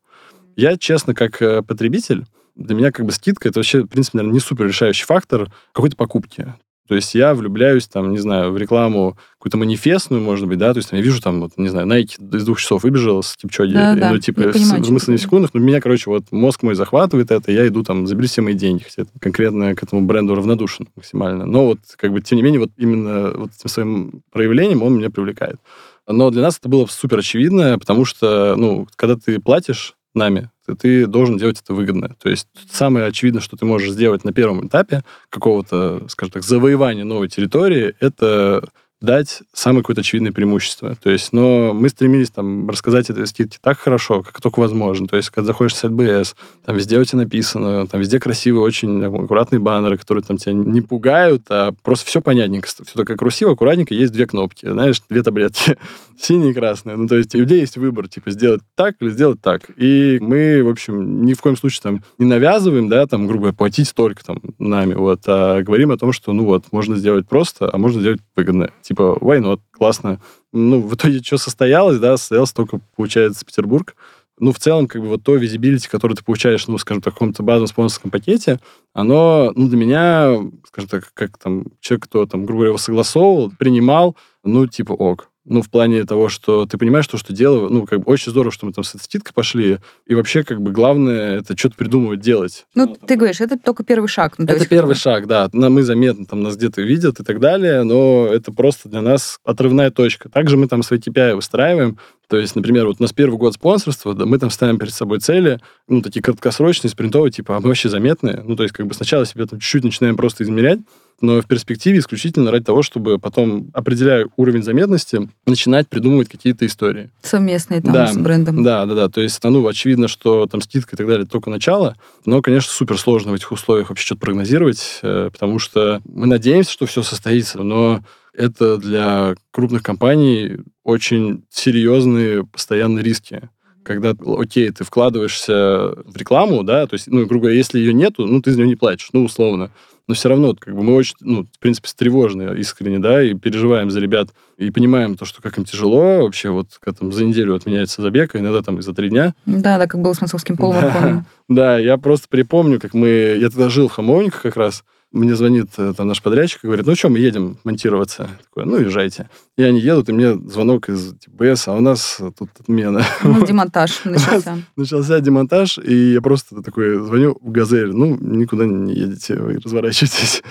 Я, 0.58 0.76
честно, 0.76 1.14
как 1.14 1.40
э, 1.40 1.62
потребитель, 1.62 2.24
для 2.56 2.74
меня 2.74 2.90
как 2.90 3.06
бы 3.06 3.12
скидка 3.12 3.48
это 3.48 3.60
вообще, 3.60 3.82
в 3.82 3.86
принципе, 3.86 4.18
наверное, 4.18 4.34
не 4.34 4.40
супер 4.40 4.66
решающий 4.66 5.04
фактор 5.04 5.52
какой-то 5.72 5.94
покупки. 5.94 6.52
То 6.88 6.96
есть 6.96 7.14
я 7.14 7.32
влюбляюсь, 7.34 7.86
там, 7.86 8.10
не 8.10 8.18
знаю, 8.18 8.50
в 8.50 8.58
рекламу 8.58 9.16
какую-то 9.38 9.56
манифестную, 9.56 10.20
может 10.20 10.48
быть, 10.48 10.58
да, 10.58 10.72
то 10.72 10.78
есть 10.78 10.90
там, 10.90 10.98
я 10.98 11.04
вижу 11.04 11.22
там, 11.22 11.42
вот, 11.42 11.52
не 11.58 11.68
знаю, 11.68 11.86
Nike 11.86 12.36
из 12.36 12.44
двух 12.44 12.58
часов 12.58 12.82
выбежал 12.82 13.22
с 13.22 13.36
Кипчоги, 13.36 13.74
да, 13.74 13.94
ну, 13.94 14.00
да, 14.00 14.18
типа, 14.18 14.48
в, 14.48 14.56
смысле 14.56 15.12
не 15.12 15.18
секундах, 15.18 15.54
но 15.54 15.60
меня, 15.60 15.80
короче, 15.80 16.10
вот 16.10 16.24
мозг 16.32 16.64
мой 16.64 16.74
захватывает 16.74 17.30
это, 17.30 17.52
я 17.52 17.68
иду 17.68 17.84
там, 17.84 18.08
забери 18.08 18.26
все 18.26 18.42
мои 18.42 18.54
деньги, 18.54 18.82
хотя 18.82 19.08
конкретно 19.20 19.76
к 19.76 19.82
этому 19.84 20.02
бренду 20.06 20.34
равнодушен 20.34 20.88
максимально. 20.96 21.46
Но 21.46 21.66
вот, 21.66 21.78
как 21.96 22.10
бы, 22.10 22.20
тем 22.20 22.34
не 22.34 22.42
менее, 22.42 22.58
вот 22.58 22.70
именно 22.76 23.30
вот 23.32 23.50
этим 23.56 23.68
своим 23.68 24.22
проявлением 24.32 24.82
он 24.82 24.96
меня 24.96 25.10
привлекает. 25.10 25.60
Но 26.08 26.30
для 26.30 26.42
нас 26.42 26.58
это 26.58 26.68
было 26.68 26.86
супер 26.86 27.18
очевидно, 27.18 27.78
потому 27.78 28.06
что, 28.06 28.56
ну, 28.56 28.88
когда 28.96 29.14
ты 29.14 29.38
платишь 29.38 29.94
нами, 30.14 30.50
ты, 30.66 30.74
ты 30.74 31.06
должен 31.06 31.38
делать 31.38 31.60
это 31.60 31.74
выгодно. 31.74 32.14
То 32.20 32.28
есть 32.28 32.48
самое 32.70 33.06
очевидное, 33.06 33.42
что 33.42 33.56
ты 33.56 33.64
можешь 33.64 33.90
сделать 33.90 34.24
на 34.24 34.32
первом 34.32 34.66
этапе 34.66 35.04
какого-то, 35.30 36.08
скажем 36.08 36.32
так, 36.32 36.42
завоевания 36.42 37.04
новой 37.04 37.28
территории, 37.28 37.94
это 38.00 38.68
дать 39.00 39.42
самое 39.52 39.82
какое-то 39.82 40.00
очевидное 40.00 40.32
преимущество. 40.32 40.96
То 40.96 41.10
есть, 41.10 41.32
но 41.32 41.72
мы 41.72 41.88
стремились 41.88 42.30
там 42.30 42.68
рассказать 42.68 43.10
это 43.10 43.24
скидки 43.26 43.58
так 43.60 43.78
хорошо, 43.78 44.22
как 44.22 44.40
только 44.40 44.60
возможно. 44.60 45.06
То 45.06 45.16
есть, 45.16 45.30
когда 45.30 45.46
заходишь 45.46 45.76
сайт 45.76 45.92
БС, 45.92 46.34
там 46.64 46.76
везде 46.76 46.98
у 46.98 47.04
тебя 47.04 47.18
написано, 47.18 47.86
там 47.86 48.00
везде 48.00 48.18
красивые, 48.18 48.62
очень 48.62 49.04
аккуратные 49.04 49.60
баннеры, 49.60 49.98
которые 49.98 50.24
там 50.24 50.36
тебя 50.36 50.52
не 50.52 50.80
пугают, 50.80 51.42
а 51.48 51.72
просто 51.82 52.06
все 52.06 52.20
понятненько. 52.20 52.68
Все 52.68 52.84
такое 52.94 53.16
красиво, 53.16 53.52
аккуратненько, 53.52 53.94
есть 53.94 54.12
две 54.12 54.26
кнопки, 54.26 54.68
знаешь, 54.68 55.00
две 55.08 55.22
таблетки, 55.22 55.78
синие 56.20 56.50
и 56.50 56.54
красные. 56.54 56.96
Ну, 56.96 57.06
то 57.06 57.16
есть, 57.16 57.34
у 57.34 57.38
людей 57.38 57.60
есть 57.60 57.76
выбор, 57.76 58.08
типа, 58.08 58.30
сделать 58.30 58.62
так 58.74 58.96
или 59.00 59.10
сделать 59.10 59.40
так. 59.40 59.62
И 59.76 60.18
мы, 60.20 60.62
в 60.64 60.68
общем, 60.68 61.24
ни 61.24 61.34
в 61.34 61.40
коем 61.40 61.56
случае 61.56 61.82
там 61.82 62.02
не 62.18 62.26
навязываем, 62.26 62.88
да, 62.88 63.06
там, 63.06 63.26
грубо 63.26 63.42
говоря, 63.42 63.56
платить 63.56 63.88
столько 63.88 64.24
там 64.24 64.40
нами, 64.58 64.94
вот, 64.94 65.20
а 65.26 65.62
говорим 65.62 65.92
о 65.92 65.96
том, 65.96 66.12
что, 66.12 66.32
ну 66.32 66.44
вот, 66.44 66.64
можно 66.72 66.96
сделать 66.96 67.28
просто, 67.28 67.70
а 67.72 67.78
можно 67.78 68.00
сделать 68.00 68.20
выгодно 68.34 68.70
типа, 68.88 69.18
why 69.20 69.40
not, 69.40 69.60
классно. 69.70 70.20
Ну, 70.52 70.80
в 70.80 70.94
итоге 70.94 71.22
что 71.22 71.36
состоялось, 71.36 71.98
да, 71.98 72.16
состоялся 72.16 72.54
только, 72.54 72.80
получается, 72.96 73.44
Петербург. 73.44 73.94
Ну, 74.40 74.52
в 74.52 74.58
целом, 74.58 74.86
как 74.86 75.02
бы 75.02 75.08
вот 75.08 75.24
то 75.24 75.34
визибилити, 75.34 75.88
которое 75.88 76.14
ты 76.14 76.24
получаешь, 76.24 76.68
ну, 76.68 76.78
скажем 76.78 77.02
так, 77.02 77.12
в 77.12 77.16
каком-то 77.16 77.42
базовом 77.42 77.66
спонсорском 77.66 78.10
пакете, 78.10 78.60
оно, 78.94 79.52
ну, 79.54 79.68
для 79.68 79.76
меня, 79.76 80.38
скажем 80.66 80.88
так, 80.88 81.10
как 81.12 81.38
там 81.38 81.66
человек, 81.80 82.04
кто 82.04 82.24
там, 82.24 82.46
грубо 82.46 82.60
говоря, 82.60 82.68
его 82.70 82.78
согласовывал, 82.78 83.52
принимал, 83.58 84.16
ну, 84.44 84.66
типа, 84.66 84.92
ок. 84.92 85.30
Ну, 85.48 85.62
в 85.62 85.70
плане 85.70 86.04
того, 86.04 86.28
что 86.28 86.66
ты 86.66 86.78
понимаешь 86.78 87.06
то, 87.06 87.16
что 87.16 87.32
дело, 87.32 87.68
ну, 87.68 87.86
как 87.86 88.00
бы 88.00 88.12
очень 88.12 88.30
здорово, 88.30 88.52
что 88.52 88.66
мы 88.66 88.72
там 88.72 88.84
с 88.84 88.88
статистикой 88.88 89.32
пошли, 89.34 89.78
и 90.06 90.14
вообще, 90.14 90.44
как 90.44 90.60
бы, 90.60 90.70
главное, 90.70 91.38
это 91.38 91.56
что-то 91.56 91.76
придумывать, 91.76 92.20
делать. 92.20 92.66
Ну, 92.74 92.86
ну 92.86 92.94
ты 92.94 93.16
говоришь, 93.16 93.40
это 93.40 93.58
только 93.58 93.84
первый 93.84 94.08
шаг. 94.08 94.34
Ну, 94.38 94.44
это 94.44 94.54
есть... 94.54 94.68
первый 94.68 94.94
шаг, 94.94 95.26
да. 95.26 95.48
Мы 95.52 95.82
заметно, 95.82 96.26
там, 96.26 96.42
нас 96.42 96.56
где-то 96.56 96.82
видят 96.82 97.20
и 97.20 97.24
так 97.24 97.40
далее, 97.40 97.82
но 97.82 98.28
это 98.30 98.52
просто 98.52 98.88
для 98.88 99.00
нас 99.00 99.38
отрывная 99.44 99.90
точка. 99.90 100.28
Также 100.28 100.56
мы 100.56 100.68
там 100.68 100.82
свои 100.82 100.98
KPI 100.98 101.34
выстраиваем, 101.34 101.98
то 102.28 102.36
есть, 102.36 102.54
например, 102.54 102.86
вот 102.86 102.96
у 102.98 103.02
нас 103.02 103.14
первый 103.14 103.38
год 103.38 103.54
спонсорства, 103.54 104.12
да, 104.12 104.26
мы 104.26 104.38
там 104.38 104.50
ставим 104.50 104.78
перед 104.78 104.92
собой 104.92 105.18
цели, 105.18 105.60
ну, 105.88 106.02
такие 106.02 106.22
краткосрочные, 106.22 106.90
спринтовые, 106.90 107.32
типа, 107.32 107.56
а 107.56 107.60
мы 107.60 107.68
вообще 107.68 107.88
заметные. 107.88 108.42
Ну, 108.44 108.54
то 108.54 108.64
есть, 108.64 108.74
как 108.74 108.86
бы 108.86 108.92
сначала 108.92 109.24
себе 109.24 109.46
там 109.46 109.58
чуть-чуть 109.58 109.84
начинаем 109.84 110.16
просто 110.16 110.44
измерять, 110.44 110.80
но 111.20 111.40
в 111.40 111.46
перспективе 111.46 111.98
исключительно 111.98 112.50
ради 112.50 112.64
того, 112.64 112.82
чтобы 112.82 113.18
потом, 113.18 113.70
определяя 113.72 114.28
уровень 114.36 114.62
заметности, 114.62 115.28
начинать 115.46 115.88
придумывать 115.88 116.28
какие-то 116.28 116.64
истории. 116.66 117.10
Совместные 117.22 117.80
там 117.80 117.92
да, 117.92 118.06
с 118.06 118.16
брендом. 118.16 118.62
Да, 118.62 118.86
да, 118.86 118.94
да. 118.94 119.08
То 119.08 119.20
есть, 119.20 119.42
ну, 119.42 119.66
очевидно, 119.66 120.08
что 120.08 120.46
там 120.46 120.60
скидка 120.60 120.94
и 120.94 120.96
так 120.96 121.06
далее 121.06 121.26
только 121.26 121.50
начало, 121.50 121.96
но, 122.24 122.40
конечно, 122.40 122.72
супер 122.72 122.98
сложно 122.98 123.32
в 123.32 123.34
этих 123.34 123.50
условиях 123.50 123.88
вообще 123.88 124.04
что-то 124.04 124.20
прогнозировать, 124.20 125.00
э, 125.02 125.30
потому 125.32 125.58
что 125.58 126.00
мы 126.04 126.26
надеемся, 126.26 126.72
что 126.72 126.86
все 126.86 127.02
состоится, 127.02 127.62
но 127.62 128.00
это 128.32 128.76
для 128.76 129.34
крупных 129.50 129.82
компаний 129.82 130.58
очень 130.84 131.44
серьезные 131.50 132.44
постоянные 132.44 133.04
риски 133.04 133.48
когда, 133.84 134.14
окей, 134.38 134.70
ты 134.70 134.84
вкладываешься 134.84 135.94
в 136.04 136.14
рекламу, 136.14 136.62
да, 136.62 136.86
то 136.86 136.92
есть, 136.92 137.06
ну, 137.06 137.24
грубо 137.24 137.44
говоря, 137.44 137.56
если 137.56 137.78
ее 137.78 137.94
нету, 137.94 138.26
ну, 138.26 138.42
ты 138.42 138.50
за 138.50 138.58
нее 138.58 138.68
не 138.68 138.76
платишь, 138.76 139.08
ну, 139.14 139.24
условно 139.24 139.70
но 140.08 140.14
все 140.14 140.30
равно, 140.30 140.54
как 140.58 140.74
бы 140.74 140.82
мы 140.82 140.94
очень, 140.94 141.14
ну, 141.20 141.44
в 141.44 141.58
принципе, 141.60 141.86
встревожены 141.86 142.58
искренне, 142.58 142.98
да, 142.98 143.22
и 143.22 143.34
переживаем 143.34 143.90
за 143.90 144.00
ребят, 144.00 144.30
и 144.56 144.70
понимаем 144.70 145.16
то, 145.16 145.26
что 145.26 145.42
как 145.42 145.58
им 145.58 145.64
тяжело 145.64 146.22
вообще, 146.22 146.48
вот, 146.48 146.68
когда 146.80 146.98
там 146.98 147.12
за 147.12 147.24
неделю 147.24 147.54
отменяется 147.54 148.00
забег, 148.00 148.34
а 148.34 148.38
иногда 148.38 148.62
там 148.62 148.78
и 148.78 148.82
за 148.82 148.94
три 148.94 149.10
дня. 149.10 149.34
Да, 149.44 149.78
да, 149.78 149.86
как 149.86 150.00
было 150.00 150.14
с 150.14 150.20
московским 150.20 150.56
полумарафоном. 150.56 151.26
Да, 151.48 151.54
да, 151.54 151.78
я 151.78 151.98
просто 151.98 152.26
припомню, 152.28 152.80
как 152.80 152.94
мы, 152.94 153.36
я 153.38 153.50
тогда 153.50 153.68
жил 153.68 153.88
в 153.88 153.92
Хамовниках 153.92 154.42
как 154.42 154.56
раз, 154.56 154.82
мне 155.10 155.34
звонит 155.34 155.70
э, 155.78 155.94
там 155.96 156.08
наш 156.08 156.22
подрядчик 156.22 156.64
и 156.64 156.66
говорит, 156.66 156.86
ну 156.86 156.94
что, 156.94 157.08
мы 157.08 157.18
едем 157.18 157.58
монтироваться. 157.64 158.28
Такой, 158.44 158.66
ну, 158.66 158.78
езжайте. 158.78 159.30
И 159.56 159.62
они 159.62 159.80
едут, 159.80 160.08
и 160.08 160.12
мне 160.12 160.34
звонок 160.34 160.88
из 160.88 161.14
ТБС, 161.14 161.68
а 161.68 161.74
у 161.74 161.80
нас 161.80 162.20
тут 162.38 162.50
отмена. 162.60 163.04
Ну, 163.22 163.44
демонтаж 163.46 164.00
начался. 164.04 164.58
Начался 164.76 165.20
демонтаж, 165.20 165.78
и 165.78 166.12
я 166.12 166.20
просто 166.20 166.62
такой 166.62 166.98
звоню 166.98 167.38
в 167.40 167.50
Газель, 167.50 167.92
ну, 167.92 168.18
никуда 168.20 168.66
не 168.66 168.94
едете, 168.94 169.36
вы 169.36 169.58
разворачивайтесь. 169.64 170.42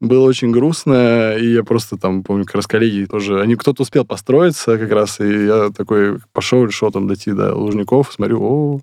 Было 0.00 0.26
очень 0.26 0.50
грустно, 0.50 1.36
и 1.36 1.52
я 1.52 1.64
просто 1.64 1.96
там, 1.96 2.22
помню, 2.22 2.44
как 2.44 2.56
раз 2.56 2.66
коллеги 2.66 3.06
тоже, 3.06 3.40
они 3.40 3.56
кто-то 3.56 3.82
успел 3.82 4.04
построиться 4.04 4.76
как 4.76 4.90
раз, 4.90 5.18
и 5.20 5.46
я 5.46 5.70
такой 5.70 6.18
пошел, 6.32 6.64
решил 6.64 6.90
там 6.90 7.08
дойти 7.08 7.32
до 7.32 7.54
Лужников, 7.54 8.12
смотрю, 8.12 8.42
о, 8.42 8.80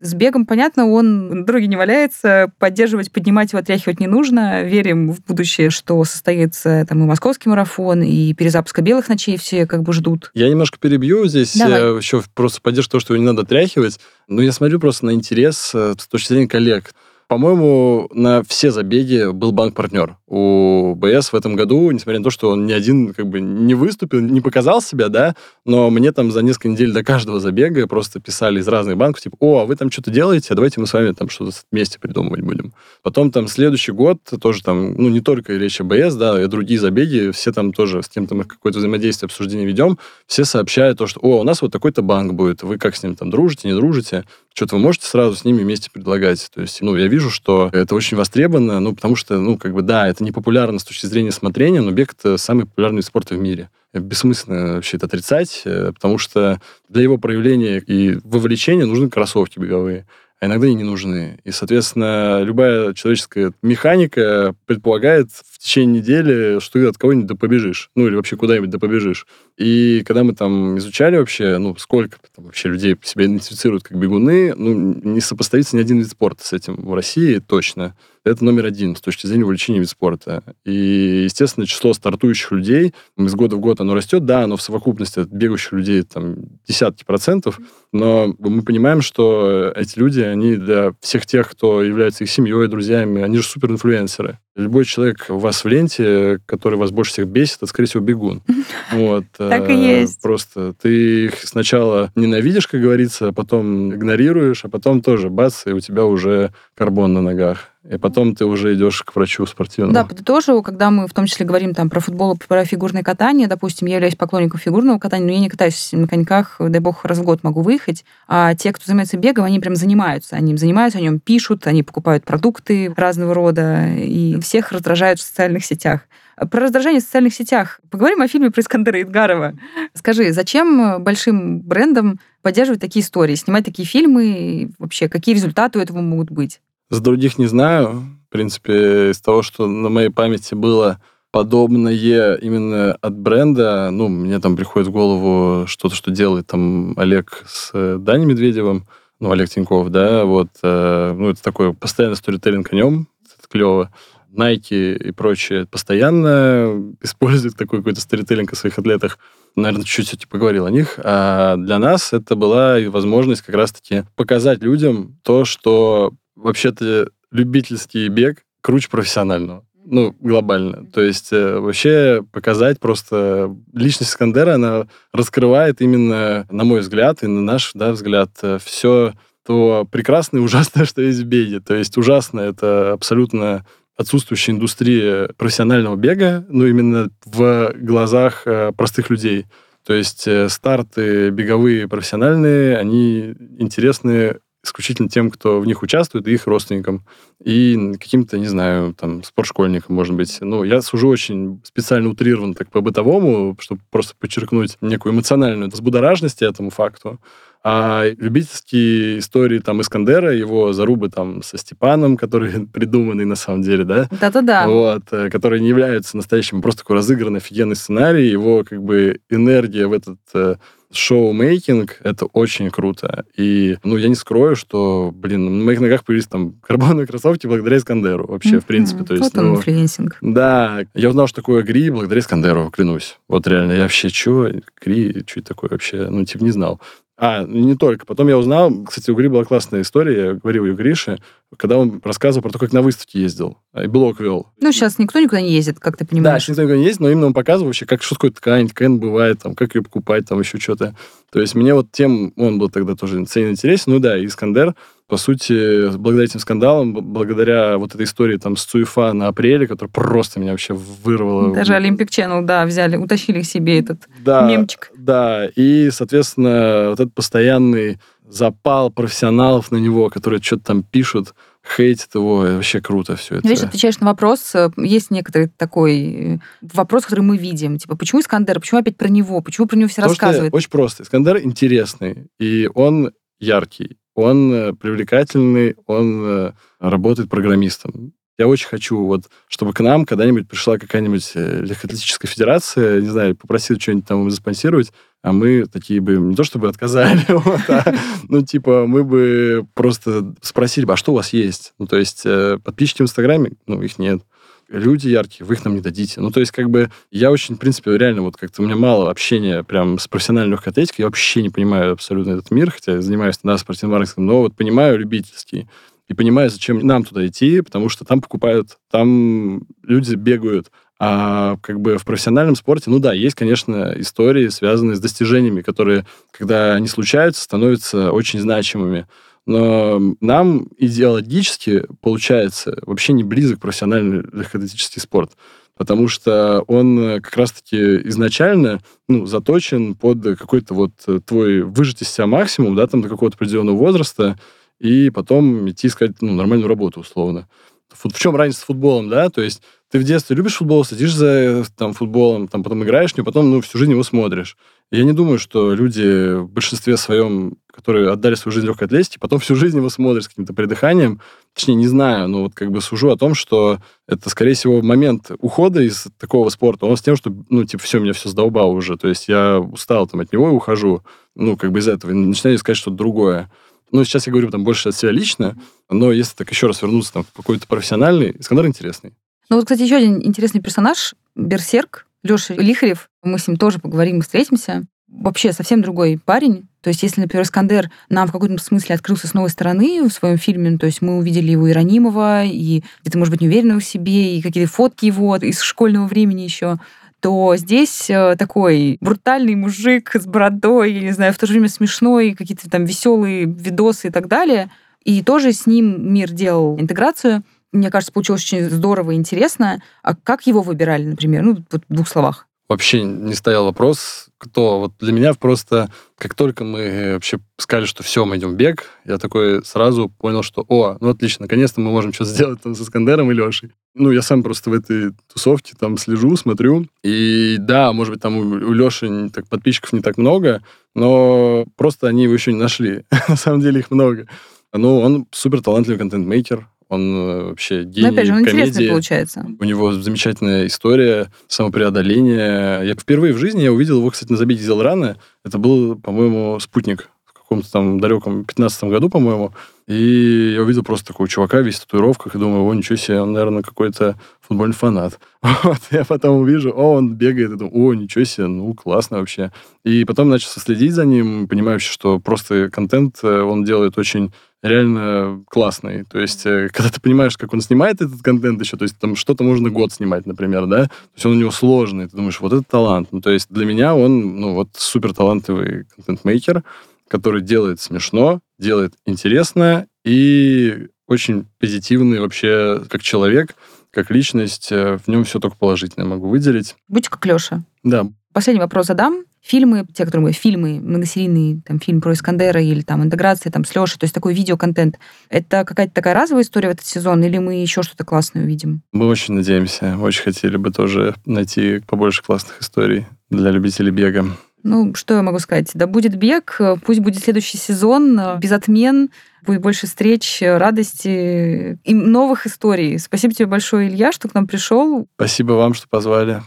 с 0.00 0.14
бегом, 0.14 0.46
понятно, 0.46 0.86
он 0.86 1.28
на 1.28 1.44
дороге 1.44 1.66
не 1.66 1.76
валяется, 1.76 2.52
поддерживать, 2.58 3.12
поднимать 3.12 3.52
его, 3.52 3.60
отряхивать 3.60 4.00
не 4.00 4.06
нужно. 4.06 4.62
Верим 4.62 5.12
в 5.12 5.22
будущее, 5.24 5.70
что 5.70 6.02
состоится 6.04 6.86
там 6.88 7.02
и 7.02 7.06
московский 7.06 7.48
марафон, 7.48 8.02
и 8.02 8.32
перезапуска 8.34 8.82
белых 8.82 9.08
ночей 9.08 9.36
все 9.36 9.66
как 9.66 9.82
бы 9.82 9.92
ждут. 9.92 10.30
Я 10.34 10.48
немножко 10.48 10.78
перебью 10.78 11.26
здесь, 11.26 11.56
Давай. 11.56 11.80
Э, 11.80 11.96
еще 11.98 12.22
просто 12.34 12.60
поддержку 12.60 12.92
то, 12.92 13.00
что 13.00 13.14
его 13.14 13.22
не 13.22 13.26
надо 13.26 13.42
отряхивать. 13.42 14.00
Но 14.26 14.42
я 14.42 14.52
смотрю 14.52 14.80
просто 14.80 15.06
на 15.06 15.12
интерес 15.12 15.72
э, 15.74 15.94
с 15.98 16.06
точки 16.06 16.28
зрения 16.28 16.48
коллег. 16.48 16.92
По-моему, 17.28 18.08
на 18.12 18.42
все 18.42 18.70
забеги 18.70 19.30
был 19.30 19.52
банк-партнер 19.52 20.16
у 20.30 20.94
БС 20.94 21.32
в 21.32 21.34
этом 21.34 21.56
году, 21.56 21.90
несмотря 21.90 22.20
на 22.20 22.24
то, 22.24 22.30
что 22.30 22.50
он 22.50 22.64
ни 22.64 22.72
один 22.72 23.12
как 23.12 23.26
бы 23.26 23.40
не 23.40 23.74
выступил, 23.74 24.20
не 24.20 24.40
показал 24.40 24.80
себя, 24.80 25.08
да, 25.08 25.34
но 25.64 25.90
мне 25.90 26.12
там 26.12 26.30
за 26.30 26.42
несколько 26.42 26.68
недель 26.68 26.92
до 26.92 27.02
каждого 27.02 27.40
забега 27.40 27.88
просто 27.88 28.20
писали 28.20 28.60
из 28.60 28.68
разных 28.68 28.96
банков, 28.96 29.22
типа, 29.22 29.36
о, 29.40 29.60
а 29.60 29.64
вы 29.64 29.74
там 29.74 29.90
что-то 29.90 30.12
делаете, 30.12 30.48
а 30.50 30.54
давайте 30.54 30.80
мы 30.80 30.86
с 30.86 30.92
вами 30.92 31.10
там 31.12 31.28
что-то 31.28 31.50
вместе 31.72 31.98
придумывать 31.98 32.42
будем. 32.42 32.72
Потом 33.02 33.32
там 33.32 33.48
следующий 33.48 33.90
год 33.90 34.18
тоже 34.40 34.62
там, 34.62 34.94
ну, 34.94 35.08
не 35.08 35.20
только 35.20 35.54
речь 35.54 35.80
о 35.80 35.84
БС, 35.84 36.14
да, 36.14 36.40
и 36.40 36.46
другие 36.46 36.78
забеги, 36.78 37.32
все 37.32 37.52
там 37.52 37.72
тоже 37.72 38.00
с 38.00 38.08
кем-то 38.08 38.36
мы 38.36 38.44
какое-то 38.44 38.78
взаимодействие, 38.78 39.26
обсуждение 39.26 39.66
ведем, 39.66 39.98
все 40.28 40.44
сообщают 40.44 40.98
то, 40.98 41.08
что, 41.08 41.18
о, 41.20 41.40
у 41.40 41.42
нас 41.42 41.60
вот 41.60 41.72
такой-то 41.72 42.02
банк 42.02 42.34
будет, 42.34 42.62
вы 42.62 42.78
как 42.78 42.94
с 42.94 43.02
ним 43.02 43.16
там 43.16 43.30
дружите, 43.30 43.66
не 43.66 43.74
дружите, 43.74 44.24
что-то 44.54 44.76
вы 44.76 44.82
можете 44.82 45.06
сразу 45.06 45.36
с 45.36 45.44
ними 45.44 45.62
вместе 45.62 45.90
предлагать. 45.90 46.50
То 46.52 46.60
есть, 46.60 46.82
ну, 46.82 46.96
я 46.96 47.06
вижу, 47.06 47.30
что 47.30 47.70
это 47.72 47.94
очень 47.94 48.16
востребовано, 48.16 48.80
ну, 48.80 48.94
потому 48.94 49.16
что, 49.16 49.38
ну, 49.38 49.56
как 49.56 49.72
бы, 49.72 49.82
да, 49.82 50.08
это 50.08 50.19
не 50.24 50.32
популярно 50.32 50.78
с 50.78 50.84
точки 50.84 51.06
зрения 51.06 51.32
смотрения, 51.32 51.80
но 51.80 51.90
бег— 51.90 52.14
это 52.18 52.36
самый 52.36 52.66
популярный 52.66 52.98
вид 52.98 53.06
спорта 53.06 53.34
в 53.34 53.38
мире. 53.38 53.70
Бессмысленно 53.92 54.74
вообще 54.74 54.96
это 54.96 55.06
отрицать, 55.06 55.62
э, 55.64 55.92
потому 55.92 56.18
что 56.18 56.60
для 56.88 57.02
его 57.02 57.18
проявления 57.18 57.78
и 57.78 58.18
вовлечения 58.24 58.86
нужны 58.86 59.10
кроссовки 59.10 59.58
беговые 59.58 60.06
а 60.40 60.46
иногда 60.46 60.66
и 60.66 60.74
не 60.74 60.84
нужны. 60.84 61.38
И, 61.44 61.50
соответственно, 61.50 62.40
любая 62.42 62.94
человеческая 62.94 63.52
механика 63.62 64.54
предполагает 64.64 65.28
течение 65.62 66.00
недели, 66.00 66.58
что 66.60 66.74
ты 66.74 66.86
от 66.86 66.96
кого-нибудь 66.96 67.28
да 67.28 67.34
побежишь. 67.34 67.90
Ну, 67.94 68.06
или 68.06 68.16
вообще 68.16 68.36
куда-нибудь 68.36 68.70
да 68.70 68.78
побежишь. 68.78 69.26
И 69.56 70.02
когда 70.06 70.24
мы 70.24 70.34
там 70.34 70.78
изучали 70.78 71.16
вообще, 71.16 71.58
ну, 71.58 71.76
сколько 71.76 72.18
там 72.34 72.46
вообще 72.46 72.68
людей 72.68 72.96
себя 73.02 73.26
идентифицируют 73.26 73.84
как 73.84 73.98
бегуны, 73.98 74.54
ну, 74.54 74.72
не 74.72 75.20
сопоставится 75.20 75.76
ни 75.76 75.80
один 75.80 75.98
вид 75.98 76.08
спорта 76.08 76.44
с 76.44 76.52
этим 76.52 76.76
в 76.76 76.94
России 76.94 77.38
точно 77.38 77.94
это 78.24 78.44
номер 78.44 78.66
один 78.66 78.96
с 78.96 79.00
точки 79.00 79.26
зрения 79.26 79.44
увлечения 79.44 79.78
вид 79.78 79.88
спорта. 79.88 80.42
И, 80.64 81.22
естественно, 81.24 81.66
число 81.66 81.94
стартующих 81.94 82.52
людей 82.52 82.94
из 83.16 83.34
года 83.34 83.56
в 83.56 83.60
год 83.60 83.80
оно 83.80 83.94
растет, 83.94 84.24
да, 84.24 84.44
оно 84.44 84.56
в 84.56 84.62
совокупности 84.62 85.20
от 85.20 85.28
бегущих 85.28 85.72
людей 85.72 86.02
там 86.02 86.36
десятки 86.66 87.04
процентов, 87.04 87.58
но 87.92 88.34
мы 88.38 88.62
понимаем, 88.62 89.00
что 89.00 89.72
эти 89.74 89.98
люди, 89.98 90.20
они 90.20 90.56
для 90.56 90.92
всех 91.00 91.26
тех, 91.26 91.50
кто 91.50 91.82
является 91.82 92.24
их 92.24 92.30
семьей, 92.30 92.68
друзьями, 92.68 93.22
они 93.22 93.38
же 93.38 93.44
суперинфлюенсеры. 93.44 94.38
Любой 94.56 94.84
человек 94.84 95.26
у 95.28 95.38
вас 95.38 95.64
в 95.64 95.68
ленте, 95.68 96.38
который 96.46 96.76
вас 96.78 96.90
больше 96.90 97.12
всех 97.12 97.28
бесит, 97.28 97.58
это, 97.58 97.66
скорее 97.66 97.88
всего, 97.88 98.02
бегун. 98.02 98.42
Вот. 98.92 99.24
Так 99.36 99.68
и 99.68 99.72
э, 99.72 100.00
есть. 100.00 100.20
Просто 100.20 100.74
ты 100.74 101.26
их 101.26 101.34
сначала 101.44 102.10
ненавидишь, 102.16 102.66
как 102.66 102.80
говорится, 102.80 103.28
а 103.28 103.32
потом 103.32 103.94
игнорируешь, 103.94 104.64
а 104.64 104.68
потом 104.68 105.00
тоже 105.00 105.30
бац, 105.30 105.66
и 105.66 105.70
у 105.70 105.80
тебя 105.80 106.04
уже 106.04 106.52
карбон 106.74 107.12
на 107.12 107.22
ногах. 107.22 107.69
И 107.88 107.96
потом 107.96 108.34
ты 108.34 108.44
уже 108.44 108.74
идешь 108.74 109.02
к 109.02 109.16
врачу 109.16 109.46
спортивному. 109.46 109.94
Да, 109.94 110.04
подытожу, 110.04 110.62
когда 110.62 110.90
мы 110.90 111.06
в 111.06 111.14
том 111.14 111.24
числе 111.24 111.46
говорим 111.46 111.72
там 111.74 111.88
про 111.88 112.00
футбол, 112.00 112.36
про 112.36 112.64
фигурное 112.66 113.02
катание, 113.02 113.48
допустим, 113.48 113.88
я 113.88 113.94
являюсь 113.94 114.16
поклонником 114.16 114.60
фигурного 114.60 114.98
катания, 114.98 115.26
но 115.26 115.32
я 115.32 115.40
не 115.40 115.48
катаюсь 115.48 115.90
на 115.92 116.06
коньках, 116.06 116.56
дай 116.58 116.80
бог, 116.80 117.06
раз 117.06 117.18
в 117.18 117.22
год 117.22 117.42
могу 117.42 117.62
выехать. 117.62 118.04
А 118.28 118.54
те, 118.54 118.74
кто 118.74 118.84
занимается 118.84 119.16
бегом, 119.16 119.44
они 119.44 119.60
прям 119.60 119.76
занимаются. 119.76 120.36
Они 120.36 120.52
им 120.52 120.58
занимаются, 120.58 120.98
о 120.98 121.02
нем 121.02 121.20
пишут, 121.20 121.66
они 121.66 121.82
покупают 121.82 122.24
продукты 122.24 122.92
разного 122.94 123.32
рода, 123.32 123.88
и 123.96 124.38
всех 124.40 124.72
раздражают 124.72 125.18
в 125.18 125.22
социальных 125.22 125.64
сетях. 125.64 126.02
Про 126.36 126.60
раздражение 126.60 127.00
в 127.00 127.04
социальных 127.04 127.34
сетях. 127.34 127.80
Поговорим 127.90 128.20
о 128.20 128.28
фильме 128.28 128.50
про 128.50 128.60
Искандера 128.60 129.00
Идгарова. 129.00 129.54
Скажи, 129.94 130.32
зачем 130.32 131.02
большим 131.02 131.60
брендам 131.60 132.20
поддерживать 132.42 132.80
такие 132.80 133.02
истории, 133.02 133.34
снимать 133.34 133.64
такие 133.64 133.86
фильмы? 133.86 134.70
Вообще, 134.78 135.08
какие 135.08 135.34
результаты 135.34 135.78
у 135.78 135.82
этого 135.82 136.00
могут 136.00 136.30
быть? 136.30 136.60
С 136.90 137.00
других 137.00 137.38
не 137.38 137.46
знаю. 137.46 138.02
В 138.28 138.32
принципе, 138.32 139.10
из 139.10 139.20
того, 139.20 139.42
что 139.42 139.66
на 139.66 139.88
моей 139.88 140.10
памяти 140.10 140.54
было 140.54 141.00
подобное 141.30 142.36
именно 142.36 142.96
от 143.00 143.16
бренда, 143.16 143.90
ну, 143.92 144.08
мне 144.08 144.40
там 144.40 144.56
приходит 144.56 144.88
в 144.88 144.92
голову 144.92 145.66
что-то, 145.68 145.94
что 145.94 146.10
делает 146.10 146.48
там 146.48 146.98
Олег 146.98 147.44
с 147.46 147.70
э, 147.72 147.96
Даней 148.00 148.26
Медведевым, 148.26 148.88
ну, 149.20 149.30
Олег 149.30 149.48
Тиньков, 149.48 149.90
да, 149.90 150.24
вот, 150.24 150.48
э, 150.62 151.12
ну, 151.16 151.30
это 151.30 151.40
такой 151.40 151.72
постоянный 151.72 152.16
сторителлинг 152.16 152.72
о 152.72 152.76
нем, 152.76 153.08
это 153.38 153.48
клево. 153.48 153.92
Nike 154.32 154.96
и 154.96 155.10
прочее 155.12 155.66
постоянно 155.66 156.94
используют 157.00 157.56
такой 157.56 157.78
какой-то 157.78 158.00
сторителлинг 158.00 158.52
о 158.52 158.56
своих 158.56 158.78
атлетах. 158.78 159.18
Наверное, 159.56 159.84
чуть-чуть 159.84 160.28
поговорил 160.28 160.66
о 160.66 160.70
них. 160.70 160.98
А 161.02 161.56
для 161.56 161.78
нас 161.80 162.12
это 162.12 162.36
была 162.36 162.78
возможность 162.88 163.42
как 163.42 163.56
раз-таки 163.56 164.04
показать 164.14 164.62
людям 164.62 165.18
то, 165.24 165.44
что 165.44 166.12
вообще-то 166.36 167.10
любительский 167.30 168.08
бег 168.08 168.44
круче 168.60 168.88
профессионального. 168.90 169.64
Ну, 169.84 170.14
глобально. 170.20 170.86
То 170.92 171.00
есть 171.00 171.32
э, 171.32 171.58
вообще 171.58 172.22
показать 172.32 172.78
просто 172.78 173.56
личность 173.72 174.12
Искандера, 174.12 174.54
она 174.54 174.86
раскрывает 175.12 175.80
именно, 175.80 176.46
на 176.50 176.64
мой 176.64 176.80
взгляд, 176.80 177.22
и 177.22 177.26
на 177.26 177.40
наш 177.40 177.72
да, 177.74 177.92
взгляд, 177.92 178.30
э, 178.42 178.58
все 178.62 179.14
то 179.44 179.88
прекрасное 179.90 180.40
и 180.40 180.44
ужасное, 180.44 180.84
что 180.86 181.00
есть 181.02 181.20
в 181.20 181.24
беге. 181.24 181.60
То 181.60 181.74
есть 181.74 181.96
ужасное— 181.96 182.50
это 182.50 182.92
абсолютно 182.92 183.66
отсутствующая 183.96 184.54
индустрия 184.54 185.28
профессионального 185.36 185.96
бега, 185.96 186.44
ну, 186.48 186.66
именно 186.66 187.08
в 187.24 187.72
глазах 187.76 188.42
э, 188.46 188.72
простых 188.76 189.10
людей. 189.10 189.46
То 189.84 189.94
есть 189.94 190.28
старты 190.50 191.30
беговые 191.30 191.88
профессиональные, 191.88 192.76
они 192.76 193.34
интересны 193.58 194.36
исключительно 194.62 195.08
тем, 195.08 195.30
кто 195.30 195.60
в 195.60 195.66
них 195.66 195.82
участвует, 195.82 196.28
и 196.28 196.32
их 196.32 196.46
родственникам, 196.46 197.04
и 197.42 197.94
каким-то, 197.98 198.38
не 198.38 198.46
знаю, 198.46 198.94
там, 198.94 199.22
спортшкольникам, 199.22 199.94
может 199.94 200.14
быть. 200.14 200.38
Ну, 200.40 200.64
я 200.64 200.82
сужу 200.82 201.08
очень 201.08 201.60
специально 201.64 202.08
утрированно 202.08 202.54
так 202.54 202.70
по-бытовому, 202.70 203.56
чтобы 203.58 203.80
просто 203.90 204.14
подчеркнуть 204.18 204.76
некую 204.80 205.14
эмоциональную 205.14 205.70
взбудораженность 205.70 206.42
этому 206.42 206.70
факту. 206.70 207.20
А 207.62 208.04
любительские 208.16 209.18
истории 209.18 209.58
там 209.58 209.82
Искандера, 209.82 210.34
его 210.34 210.72
зарубы 210.72 211.10
там 211.10 211.42
со 211.42 211.58
Степаном, 211.58 212.16
которые 212.16 212.66
придуманы 212.72 213.26
на 213.26 213.34
самом 213.34 213.62
деле, 213.62 213.84
да? 213.84 214.08
Да-да-да. 214.18 214.66
Вот, 214.66 215.02
э, 215.10 215.28
которые 215.28 215.60
не 215.60 215.68
являются 215.68 216.16
настоящим, 216.16 216.62
просто 216.62 216.82
такой 216.82 216.96
разыгранный 216.96 217.38
офигенный 217.38 217.76
сценарий, 217.76 218.28
его 218.28 218.64
как 218.64 218.82
бы 218.82 219.20
энергия 219.28 219.86
в 219.86 219.92
этот 219.92 220.18
э, 220.32 220.56
showmaking— 220.92 221.98
это 222.02 222.26
очень 222.26 222.70
круто. 222.70 223.24
И, 223.36 223.76
ну, 223.84 223.96
я 223.96 224.08
не 224.08 224.14
скрою, 224.14 224.56
что, 224.56 225.12
блин, 225.14 225.58
на 225.58 225.64
моих 225.64 225.80
ногах 225.80 226.04
появились 226.04 226.26
там 226.26 226.54
карбоновые 226.62 227.06
кроссовки 227.06 227.46
благодаря 227.46 227.78
Искандеру 227.78 228.26
вообще, 228.26 228.56
mm-hmm. 228.56 228.60
в 228.60 228.66
принципе. 228.66 229.04
То 229.04 229.14
есть, 229.14 229.34
вот 229.34 229.42
ну, 229.42 229.56
influencing. 229.56 230.18
Да, 230.20 230.84
я 230.94 231.08
узнал, 231.08 231.26
что 231.26 231.36
такое 231.36 231.62
ГРИ 231.62 231.90
благодаря 231.90 232.20
Искандеру, 232.20 232.70
клянусь. 232.70 233.18
Вот 233.28 233.46
реально, 233.46 233.72
я 233.72 233.82
вообще, 233.82 234.08
что, 234.08 234.50
Гри, 234.80 235.24
что 235.26 235.40
это 235.40 235.48
такое 235.48 235.70
вообще? 235.70 236.08
Ну, 236.08 236.24
типа, 236.24 236.44
не 236.44 236.50
знал. 236.50 236.80
А, 237.16 237.44
не 237.44 237.76
только. 237.76 238.06
Потом 238.06 238.28
я 238.28 238.38
узнал, 238.38 238.84
кстати, 238.84 239.10
у 239.10 239.14
Гри 239.14 239.28
была 239.28 239.44
классная 239.44 239.82
история, 239.82 240.24
я 240.24 240.34
говорил 240.34 240.64
ее 240.64 240.74
Грише, 240.74 241.18
когда 241.56 241.78
он 241.78 242.00
рассказывал 242.04 242.42
про 242.42 242.50
то, 242.52 242.58
как 242.58 242.72
на 242.72 242.82
выставке 242.82 243.20
ездил, 243.20 243.58
и 243.74 243.86
блог 243.86 244.20
вел. 244.20 244.48
Ну, 244.60 244.72
сейчас 244.72 244.98
никто 244.98 245.18
никуда 245.18 245.40
не 245.40 245.52
ездит, 245.52 245.80
как 245.80 245.96
ты 245.96 246.04
понимаешь. 246.04 246.34
Да, 246.34 246.40
сейчас 246.40 246.48
никто 246.50 246.62
никуда 246.62 246.76
не 246.78 246.84
ездит, 246.84 247.00
но 247.00 247.10
именно 247.10 247.26
он 247.26 247.34
показывал 247.34 247.66
вообще, 247.66 247.86
как, 247.86 248.02
что 248.02 248.14
такое 248.14 248.30
ткань, 248.30 248.68
ткань 248.68 248.96
бывает, 248.96 249.40
там, 249.42 249.54
как 249.54 249.74
ее 249.74 249.82
покупать, 249.82 250.26
там, 250.28 250.38
еще 250.38 250.58
что-то. 250.58 250.94
То 251.32 251.40
есть 251.40 251.54
мне 251.54 251.74
вот 251.74 251.90
тем, 251.92 252.32
он 252.36 252.58
был 252.58 252.70
тогда 252.70 252.94
тоже 252.94 253.24
ценен 253.24 253.50
интересен. 253.50 253.92
Ну 253.92 253.98
да, 253.98 254.24
Искандер, 254.24 254.74
по 255.08 255.16
сути, 255.16 255.90
благодаря 255.96 256.26
этим 256.26 256.38
скандалам, 256.38 256.92
благодаря 256.92 257.78
вот 257.78 257.94
этой 257.94 258.04
истории 258.04 258.36
там 258.36 258.56
с 258.56 258.64
Цуефа 258.64 259.12
на 259.12 259.26
апреле, 259.26 259.66
которая 259.66 259.90
просто 259.92 260.38
меня 260.38 260.52
вообще 260.52 260.72
вырвала. 260.74 261.52
Даже 261.52 261.74
Олимпик 261.74 262.10
Channel, 262.10 262.42
да, 262.44 262.64
взяли, 262.64 262.96
утащили 262.96 263.42
к 263.42 263.44
себе 263.44 263.80
этот 263.80 264.08
да, 264.20 264.46
мемчик. 264.48 264.92
Да, 264.96 265.48
и, 265.56 265.90
соответственно, 265.90 266.90
вот 266.90 267.00
этот 267.00 267.12
постоянный 267.12 267.98
запал 268.30 268.90
профессионалов 268.90 269.70
на 269.70 269.76
него, 269.76 270.08
которые 270.08 270.40
что-то 270.40 270.64
там 270.64 270.82
пишут, 270.82 271.34
хейтит 271.76 272.14
его, 272.14 272.38
вообще 272.38 272.80
круто 272.80 273.16
все 273.16 273.36
это. 273.36 273.48
Видишь, 273.48 273.64
отвечаешь 273.64 273.98
на 273.98 274.06
вопрос, 274.06 274.54
э, 274.54 274.70
есть 274.76 275.10
некоторый 275.10 275.48
такой 275.48 276.34
э, 276.34 276.38
вопрос, 276.62 277.04
который 277.04 277.20
мы 277.20 277.36
видим, 277.36 277.78
типа, 277.78 277.96
почему 277.96 278.20
Искандер, 278.20 278.60
почему 278.60 278.80
опять 278.80 278.96
про 278.96 279.08
него, 279.08 279.40
почему 279.42 279.66
про 279.66 279.76
него 279.76 279.88
все 279.88 279.96
Потому 279.96 280.12
рассказывают? 280.12 280.54
очень 280.54 280.70
просто. 280.70 281.02
Искандер 281.02 281.38
интересный, 281.38 282.28
и 282.38 282.68
он 282.74 283.12
яркий, 283.38 283.98
он 284.14 284.52
э, 284.52 284.72
привлекательный, 284.74 285.76
он 285.86 286.54
работает 286.78 287.28
программистом. 287.28 288.12
Я 288.40 288.48
очень 288.48 288.68
хочу, 288.68 289.04
вот, 289.04 289.24
чтобы 289.48 289.74
к 289.74 289.80
нам 289.80 290.06
когда-нибудь 290.06 290.48
пришла 290.48 290.78
какая-нибудь 290.78 291.32
легкоатлетическая 291.34 292.26
федерация, 292.26 293.02
не 293.02 293.10
знаю, 293.10 293.36
попросила 293.36 293.78
что-нибудь 293.78 294.06
там 294.06 294.30
заспонсировать, 294.30 294.94
а 295.20 295.34
мы 295.34 295.66
такие 295.66 296.00
бы 296.00 296.16
не 296.16 296.34
то 296.34 296.42
чтобы 296.42 296.70
отказали, 296.70 297.22
вот, 297.28 297.60
а, 297.68 297.94
ну, 298.30 298.40
типа, 298.40 298.86
мы 298.86 299.04
бы 299.04 299.66
просто 299.74 300.34
спросили 300.40 300.86
бы, 300.86 300.94
а 300.94 300.96
что 300.96 301.12
у 301.12 301.16
вас 301.16 301.34
есть? 301.34 301.74
Ну, 301.78 301.86
то 301.86 301.98
есть, 301.98 302.22
э, 302.24 302.56
подписчики 302.64 303.02
в 303.02 303.04
Инстаграме, 303.04 303.52
ну, 303.66 303.82
их 303.82 303.98
нет. 303.98 304.22
Люди 304.70 305.08
яркие, 305.08 305.44
вы 305.44 305.56
их 305.56 305.64
нам 305.66 305.74
не 305.74 305.82
дадите. 305.82 306.22
Ну, 306.22 306.30
то 306.30 306.40
есть, 306.40 306.52
как 306.52 306.70
бы, 306.70 306.90
я 307.10 307.30
очень, 307.30 307.56
в 307.56 307.58
принципе, 307.58 307.98
реально, 307.98 308.22
вот 308.22 308.38
как-то 308.38 308.62
у 308.62 308.64
меня 308.64 308.76
мало 308.76 309.10
общения 309.10 309.64
прям 309.64 309.98
с 309.98 310.08
профессиональной 310.08 310.52
легкой 310.52 310.70
атлетикой, 310.70 311.02
я 311.02 311.06
вообще 311.08 311.42
не 311.42 311.50
понимаю 311.50 311.92
абсолютно 311.92 312.30
этот 312.30 312.50
мир, 312.50 312.70
хотя 312.70 312.92
я 312.92 313.02
занимаюсь, 313.02 313.38
да, 313.42 313.58
спортивным 313.58 313.98
маркетингом, 313.98 314.24
но 314.24 314.40
вот 314.40 314.56
понимаю 314.56 314.98
любительский 314.98 315.68
и 316.10 316.14
понимаю, 316.14 316.50
зачем 316.50 316.84
нам 316.84 317.04
туда 317.04 317.24
идти, 317.24 317.60
потому 317.60 317.88
что 317.88 318.04
там 318.04 318.20
покупают, 318.20 318.78
там 318.90 319.62
люди 319.84 320.16
бегают, 320.16 320.72
а 320.98 321.56
как 321.62 321.80
бы 321.80 321.98
в 321.98 322.04
профессиональном 322.04 322.56
спорте, 322.56 322.90
ну 322.90 322.98
да, 322.98 323.12
есть, 323.12 323.36
конечно, 323.36 323.94
истории, 323.96 324.48
связанные 324.48 324.96
с 324.96 325.00
достижениями, 325.00 325.62
которые, 325.62 326.04
когда 326.32 326.74
они 326.74 326.88
случаются, 326.88 327.42
становятся 327.42 328.10
очень 328.10 328.40
значимыми. 328.40 329.06
Но 329.46 330.00
нам 330.20 330.66
идеологически, 330.76 331.84
получается, 332.00 332.76
вообще 332.82 333.12
не 333.12 333.22
близок 333.22 333.60
профессиональный 333.60 334.24
легкоатлетический 334.32 335.00
спорт 335.00 335.32
потому 335.76 336.08
что 336.08 336.62
он 336.66 337.22
как 337.22 337.34
раз-таки 337.38 338.06
изначально 338.06 338.80
ну, 339.08 339.24
заточен 339.24 339.94
под 339.94 340.22
какой-то 340.38 340.74
вот 340.74 340.92
твой 341.24 341.62
выжить 341.62 342.02
из 342.02 342.10
себя 342.10 342.26
максимум, 342.26 342.76
да, 342.76 342.86
там 342.86 343.00
до 343.00 343.08
какого-то 343.08 343.36
определенного 343.36 343.78
возраста, 343.78 344.36
и 344.80 345.10
потом 345.10 345.68
идти 345.70 345.86
искать 345.86 346.20
ну, 346.20 346.32
нормальную 346.32 346.68
работу, 346.68 347.00
условно. 347.00 347.48
В 347.92 348.18
чем 348.18 348.36
разница 348.36 348.60
с 348.60 348.64
футболом, 348.64 349.08
да? 349.08 349.28
То 349.30 349.42
есть 349.42 349.62
ты 349.90 349.98
в 349.98 350.04
детстве 350.04 350.36
любишь 350.36 350.56
футбол, 350.56 350.84
сидишь 350.84 351.14
за 351.14 351.64
там, 351.76 351.92
футболом, 351.92 352.46
там, 352.46 352.62
потом 352.62 352.84
играешь 352.84 353.12
в 353.12 353.16
него, 353.16 353.24
потом 353.24 353.50
ну, 353.50 353.60
всю 353.60 353.76
жизнь 353.78 353.90
его 353.90 354.04
смотришь. 354.04 354.56
я 354.92 355.02
не 355.02 355.12
думаю, 355.12 355.40
что 355.40 355.74
люди 355.74 356.34
в 356.34 356.48
большинстве 356.48 356.96
своем, 356.96 357.56
которые 357.66 358.10
отдали 358.10 358.36
свою 358.36 358.54
жизнь 358.54 358.66
легкой 358.66 358.84
атлетике, 358.84 359.18
потом 359.18 359.40
всю 359.40 359.56
жизнь 359.56 359.76
его 359.76 359.90
смотрят 359.90 360.22
с 360.22 360.28
каким-то 360.28 360.54
придыханием. 360.54 361.20
Точнее, 361.54 361.74
не 361.74 361.88
знаю, 361.88 362.28
но 362.28 362.44
вот 362.44 362.54
как 362.54 362.70
бы 362.70 362.80
сужу 362.80 363.10
о 363.10 363.16
том, 363.16 363.34
что 363.34 363.78
это, 364.06 364.30
скорее 364.30 364.54
всего, 364.54 364.80
момент 364.80 365.32
ухода 365.40 365.82
из 365.82 366.06
такого 366.18 366.48
спорта, 366.50 366.86
он 366.86 366.96
с 366.96 367.02
тем, 367.02 367.16
что, 367.16 367.34
ну, 367.48 367.64
типа, 367.64 367.82
все, 367.82 367.98
меня 367.98 368.12
все 368.12 368.28
задолбало 368.28 368.70
уже. 368.70 368.96
То 368.96 369.08
есть 369.08 369.26
я 369.26 369.58
устал 369.58 370.06
там 370.06 370.20
от 370.20 370.32
него 370.32 370.48
и 370.48 370.52
ухожу. 370.52 371.02
Ну, 371.34 371.56
как 371.56 371.72
бы 371.72 371.80
из 371.80 371.88
этого. 371.88 372.12
И 372.12 372.14
начинаю 372.14 372.56
искать 372.56 372.76
что-то 372.76 372.96
другое. 372.96 373.50
Ну, 373.92 374.04
сейчас 374.04 374.26
я 374.26 374.32
говорю 374.32 374.50
там 374.50 374.64
больше 374.64 374.90
от 374.90 374.96
себя 374.96 375.10
лично, 375.10 375.56
но 375.88 376.12
если 376.12 376.34
так 376.34 376.50
еще 376.50 376.66
раз 376.66 376.82
вернуться 376.82 377.12
там 377.12 377.24
в 377.24 377.32
какой-то 377.32 377.66
профессиональный, 377.66 378.36
Искандер 378.38 378.66
интересный. 378.66 379.14
Ну 379.48 379.56
вот, 379.56 379.64
кстати, 379.64 379.82
еще 379.82 379.96
один 379.96 380.22
интересный 380.22 380.60
персонаж, 380.60 381.14
Берсерк, 381.34 382.06
Леша 382.22 382.54
Лихарев. 382.54 383.08
Мы 383.22 383.38
с 383.38 383.48
ним 383.48 383.56
тоже 383.56 383.78
поговорим 383.78 384.18
и 384.18 384.22
встретимся. 384.22 384.84
Вообще 385.08 385.52
совсем 385.52 385.82
другой 385.82 386.20
парень. 386.24 386.68
То 386.82 386.88
есть, 386.88 387.02
если, 387.02 387.20
например, 387.20 387.44
Искандер 387.44 387.90
нам 388.08 388.28
в 388.28 388.32
каком-то 388.32 388.62
смысле 388.62 388.94
открылся 388.94 389.26
с 389.26 389.34
новой 389.34 389.50
стороны 389.50 390.08
в 390.08 390.12
своем 390.12 390.38
фильме, 390.38 390.78
то 390.78 390.86
есть 390.86 391.02
мы 391.02 391.18
увидели 391.18 391.50
его 391.50 391.66
и 391.66 391.72
ранимого, 391.72 392.44
и 392.44 392.84
где-то, 393.02 393.18
может 393.18 393.32
быть, 393.32 393.40
неуверенного 393.40 393.80
в 393.80 393.84
себе, 393.84 394.36
и 394.36 394.42
какие-то 394.42 394.70
фотки 394.70 395.06
его 395.06 395.36
из 395.36 395.60
школьного 395.60 396.06
времени 396.06 396.42
еще, 396.42 396.78
то 397.20 397.56
здесь 397.56 398.10
э, 398.10 398.36
такой 398.36 398.98
брутальный 399.00 399.54
мужик 399.54 400.14
с 400.14 400.26
бородой, 400.26 400.92
я 400.92 401.00
не 401.00 401.12
знаю, 401.12 401.32
в 401.32 401.38
то 401.38 401.46
же 401.46 401.52
время 401.52 401.68
смешной, 401.68 402.34
какие-то 402.34 402.68
там 402.70 402.84
веселые 402.84 403.44
видосы 403.44 404.08
и 404.08 404.10
так 404.10 404.28
далее. 404.28 404.70
И 405.04 405.22
тоже 405.22 405.52
с 405.52 405.66
ним 405.66 406.12
мир 406.12 406.30
делал 406.30 406.78
интеграцию 406.78 407.42
мне 407.72 407.90
кажется, 407.90 408.12
получилось 408.12 408.42
очень 408.42 408.68
здорово 408.68 409.12
и 409.12 409.16
интересно. 409.16 409.80
А 410.02 410.14
как 410.14 410.46
его 410.46 410.62
выбирали, 410.62 411.04
например? 411.04 411.42
Ну, 411.42 411.56
в 411.70 411.80
двух 411.88 412.08
словах. 412.08 412.46
Вообще 412.68 413.02
не 413.02 413.34
стоял 413.34 413.64
вопрос, 413.64 414.28
кто. 414.40 414.80
Вот 414.80 414.94
для 414.98 415.12
меня 415.12 415.34
просто, 415.34 415.90
как 416.16 416.34
только 416.34 416.64
мы 416.64 417.12
вообще 417.12 417.38
сказали, 417.58 417.84
что 417.84 418.02
все, 418.02 418.24
мы 418.24 418.38
идем 418.38 418.56
бег, 418.56 418.86
я 419.04 419.18
такой 419.18 419.64
сразу 419.64 420.08
понял, 420.08 420.42
что, 420.42 420.64
о, 420.66 420.96
ну 421.00 421.10
отлично, 421.10 421.44
наконец-то 421.44 421.80
мы 421.80 421.90
можем 421.90 422.12
что-то 422.12 422.30
сделать 422.30 422.62
там 422.62 422.74
со 422.74 422.84
Скандером 422.84 423.30
и 423.30 423.34
Лешей. 423.34 423.72
Ну, 423.94 424.10
я 424.10 424.22
сам 424.22 424.42
просто 424.42 424.70
в 424.70 424.72
этой 424.72 425.12
тусовке 425.32 425.74
там 425.78 425.98
слежу, 425.98 426.36
смотрю. 426.36 426.86
И 427.02 427.56
да, 427.58 427.92
может 427.92 428.14
быть, 428.14 428.22
там 428.22 428.38
у, 428.38 428.40
у 428.40 428.72
Леши 428.72 429.30
так, 429.30 429.46
подписчиков 429.48 429.92
не 429.92 430.00
так 430.00 430.16
много, 430.16 430.62
но 430.94 431.66
просто 431.76 432.08
они 432.08 432.24
его 432.24 432.34
еще 432.34 432.52
не 432.52 432.58
нашли. 432.58 433.04
На 433.28 433.36
самом 433.36 433.60
деле 433.60 433.80
их 433.80 433.90
много. 433.90 434.26
Ну, 434.72 435.00
он 435.00 435.26
супер 435.32 435.60
талантливый 435.60 435.98
контент-мейкер, 435.98 436.66
он 436.90 437.14
э, 437.14 437.42
вообще 437.44 437.84
гений 437.84 438.08
Но, 438.08 438.12
опять 438.12 438.26
же, 438.26 438.32
он 438.32 438.44
комедии. 438.44 438.60
интересный 438.68 438.88
получается. 438.88 439.46
У 439.58 439.64
него 439.64 439.92
замечательная 439.92 440.66
история 440.66 441.30
самопреодоления. 441.46 442.82
Я 442.82 442.94
впервые 442.94 443.32
в 443.32 443.38
жизни 443.38 443.62
я 443.62 443.72
увидел 443.72 443.98
его, 443.98 444.10
кстати, 444.10 444.32
на 444.32 444.36
забеге 444.36 444.60
Зелрана. 444.60 445.16
Это 445.44 445.58
был, 445.58 445.94
по-моему, 445.96 446.58
спутник 446.58 447.08
в 447.24 447.32
каком-то 447.32 447.70
там 447.70 448.00
далеком 448.00 448.44
15 448.44 448.84
году, 448.84 449.08
по-моему. 449.08 449.52
И 449.86 450.52
я 450.54 450.62
увидел 450.62 450.82
просто 450.82 451.08
такого 451.08 451.28
чувака 451.28 451.60
весь 451.60 451.76
в 451.76 451.84
татуировках, 451.84 452.34
и 452.34 452.38
думаю, 452.38 452.64
о, 452.64 452.74
ничего 452.74 452.96
себе, 452.96 453.20
он, 453.20 453.32
наверное, 453.32 453.62
какой-то 453.62 454.16
футбольный 454.40 454.74
фанат. 454.74 455.18
Вот, 455.64 455.78
я 455.90 456.04
потом 456.04 456.38
увижу, 456.38 456.70
о, 456.70 456.94
он 456.94 457.14
бегает, 457.14 457.52
и 457.52 457.56
думаю, 457.56 457.74
о, 457.74 457.94
ничего 457.94 458.24
себе, 458.24 458.46
ну, 458.46 458.72
классно 458.74 459.18
вообще. 459.18 459.50
И 459.84 460.04
потом 460.04 460.28
начал 460.28 460.48
следить 460.48 460.92
за 460.92 461.04
ним, 461.04 461.48
понимаю, 461.48 461.80
что 461.80 462.18
просто 462.20 462.68
контент 462.70 463.18
э, 463.22 463.40
он 463.40 463.64
делает 463.64 463.98
очень 463.98 464.32
реально 464.62 465.42
классный. 465.48 466.04
То 466.04 466.18
есть, 466.18 466.44
э, 466.46 466.68
когда 466.72 466.90
ты 466.90 467.00
понимаешь, 467.00 467.36
как 467.36 467.52
он 467.52 467.60
снимает 467.60 468.00
этот 468.00 468.22
контент 468.22 468.60
еще, 468.60 468.76
то 468.76 468.84
есть 468.84 468.98
там 468.98 469.16
что-то 469.16 469.44
можно 469.44 469.70
год 469.70 469.92
снимать, 469.92 470.26
например, 470.26 470.66
да, 470.66 470.84
то 470.84 470.90
есть 471.14 471.26
он 471.26 471.32
у 471.32 471.36
него 471.36 471.50
сложный, 471.50 472.08
ты 472.08 472.16
думаешь, 472.16 472.40
вот 472.40 472.52
это 472.52 472.62
талант. 472.62 473.08
Ну, 473.10 473.20
то 473.20 473.30
есть 473.30 473.48
для 473.50 473.64
меня 473.64 473.94
он, 473.94 474.40
ну, 474.40 474.54
вот 474.54 474.70
супер 474.74 475.14
талантливый 475.14 475.86
контент-мейкер, 475.96 476.62
который 477.08 477.42
делает 477.42 477.80
смешно, 477.80 478.40
делает 478.58 478.94
интересно 479.06 479.86
и 480.04 480.88
очень 481.06 481.46
позитивный 481.58 482.20
вообще 482.20 482.82
как 482.88 483.02
человек, 483.02 483.56
как 483.90 484.10
личность. 484.10 484.70
Э, 484.70 484.98
в 484.98 485.08
нем 485.08 485.24
все 485.24 485.40
только 485.40 485.56
положительное 485.56 486.06
могу 486.06 486.28
выделить. 486.28 486.76
Будь 486.88 487.08
как 487.08 487.24
Леша. 487.26 487.62
Да. 487.82 488.06
Последний 488.32 488.60
вопрос 488.60 488.86
задам. 488.86 489.24
Фильмы, 489.42 489.86
те, 489.94 490.04
которые 490.04 490.26
мы, 490.26 490.32
фильмы, 490.32 490.80
многосерийный 490.80 491.62
там, 491.66 491.80
фильм 491.80 492.00
про 492.00 492.12
Искандера 492.12 492.60
или 492.60 492.82
там 492.82 493.02
интеграция 493.02 493.50
там, 493.50 493.64
с 493.64 493.74
Лешей, 493.74 493.98
то 493.98 494.04
есть 494.04 494.14
такой 494.14 494.34
видеоконтент, 494.34 494.98
это 495.28 495.64
какая-то 495.64 495.94
такая 495.94 496.14
разовая 496.14 496.44
история 496.44 496.68
в 496.68 496.72
этот 496.72 496.86
сезон, 496.86 497.22
или 497.22 497.38
мы 497.38 497.54
еще 497.54 497.82
что-то 497.82 498.04
классное 498.04 498.44
увидим? 498.44 498.82
Мы 498.92 499.06
очень 499.06 499.34
надеемся, 499.34 499.96
очень 499.98 500.22
хотели 500.22 500.56
бы 500.56 500.70
тоже 500.70 501.14
найти 501.24 501.80
побольше 501.86 502.22
классных 502.22 502.60
историй 502.60 503.06
для 503.30 503.50
любителей 503.50 503.90
бега. 503.90 504.26
Ну, 504.62 504.94
что 504.94 505.14
я 505.14 505.22
могу 505.22 505.38
сказать? 505.38 505.70
Да 505.72 505.86
будет 505.86 506.16
бег, 506.16 506.60
пусть 506.84 507.00
будет 507.00 507.22
следующий 507.24 507.56
сезон, 507.56 508.20
без 508.40 508.52
отмен, 508.52 509.08
будет 509.46 509.62
больше 509.62 509.86
встреч, 509.86 510.42
радости 510.42 511.78
и 511.82 511.94
новых 511.94 512.46
историй. 512.46 512.98
Спасибо 512.98 513.32
тебе 513.32 513.46
большое, 513.46 513.88
Илья, 513.88 514.12
что 514.12 514.28
к 514.28 514.34
нам 514.34 514.46
пришел. 514.46 515.08
Спасибо 515.14 515.52
вам, 515.52 515.72
что 515.72 515.88
позвали. 515.88 516.42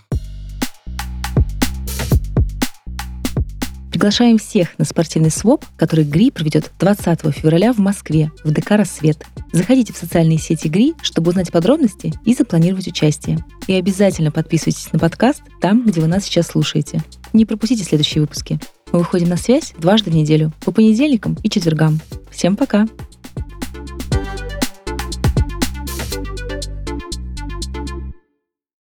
Приглашаем 4.04 4.38
всех 4.38 4.78
на 4.78 4.84
спортивный 4.84 5.32
своп, 5.32 5.64
который 5.78 6.04
ГРИ 6.04 6.32
проведет 6.32 6.74
20 6.78 7.22
февраля 7.34 7.72
в 7.72 7.78
Москве 7.78 8.34
в 8.44 8.52
ДК 8.52 8.72
«Рассвет». 8.72 9.26
Заходите 9.54 9.94
в 9.94 9.98
социальные 9.98 10.40
сети 10.40 10.68
ГРИ, 10.68 10.96
чтобы 11.02 11.30
узнать 11.30 11.54
подробности 11.54 12.12
и 12.26 12.34
запланировать 12.34 12.86
участие. 12.86 13.40
И 13.66 13.74
обязательно 13.74 14.30
подписывайтесь 14.30 14.92
на 14.92 15.00
подкаст 15.00 15.42
там, 15.62 15.86
где 15.86 16.02
вы 16.02 16.08
нас 16.08 16.26
сейчас 16.26 16.48
слушаете. 16.48 17.02
Не 17.32 17.46
пропустите 17.46 17.86
следующие 17.86 18.20
выпуски. 18.20 18.60
Мы 18.92 19.00
выходим 19.00 19.30
на 19.30 19.38
связь 19.38 19.74
дважды 19.78 20.12
в 20.12 20.16
неделю, 20.16 20.52
по 20.66 20.74
понедельникам 20.74 21.38
и 21.42 21.50
четвергам. 21.50 22.02
Всем 22.30 22.58
пока! 22.58 22.90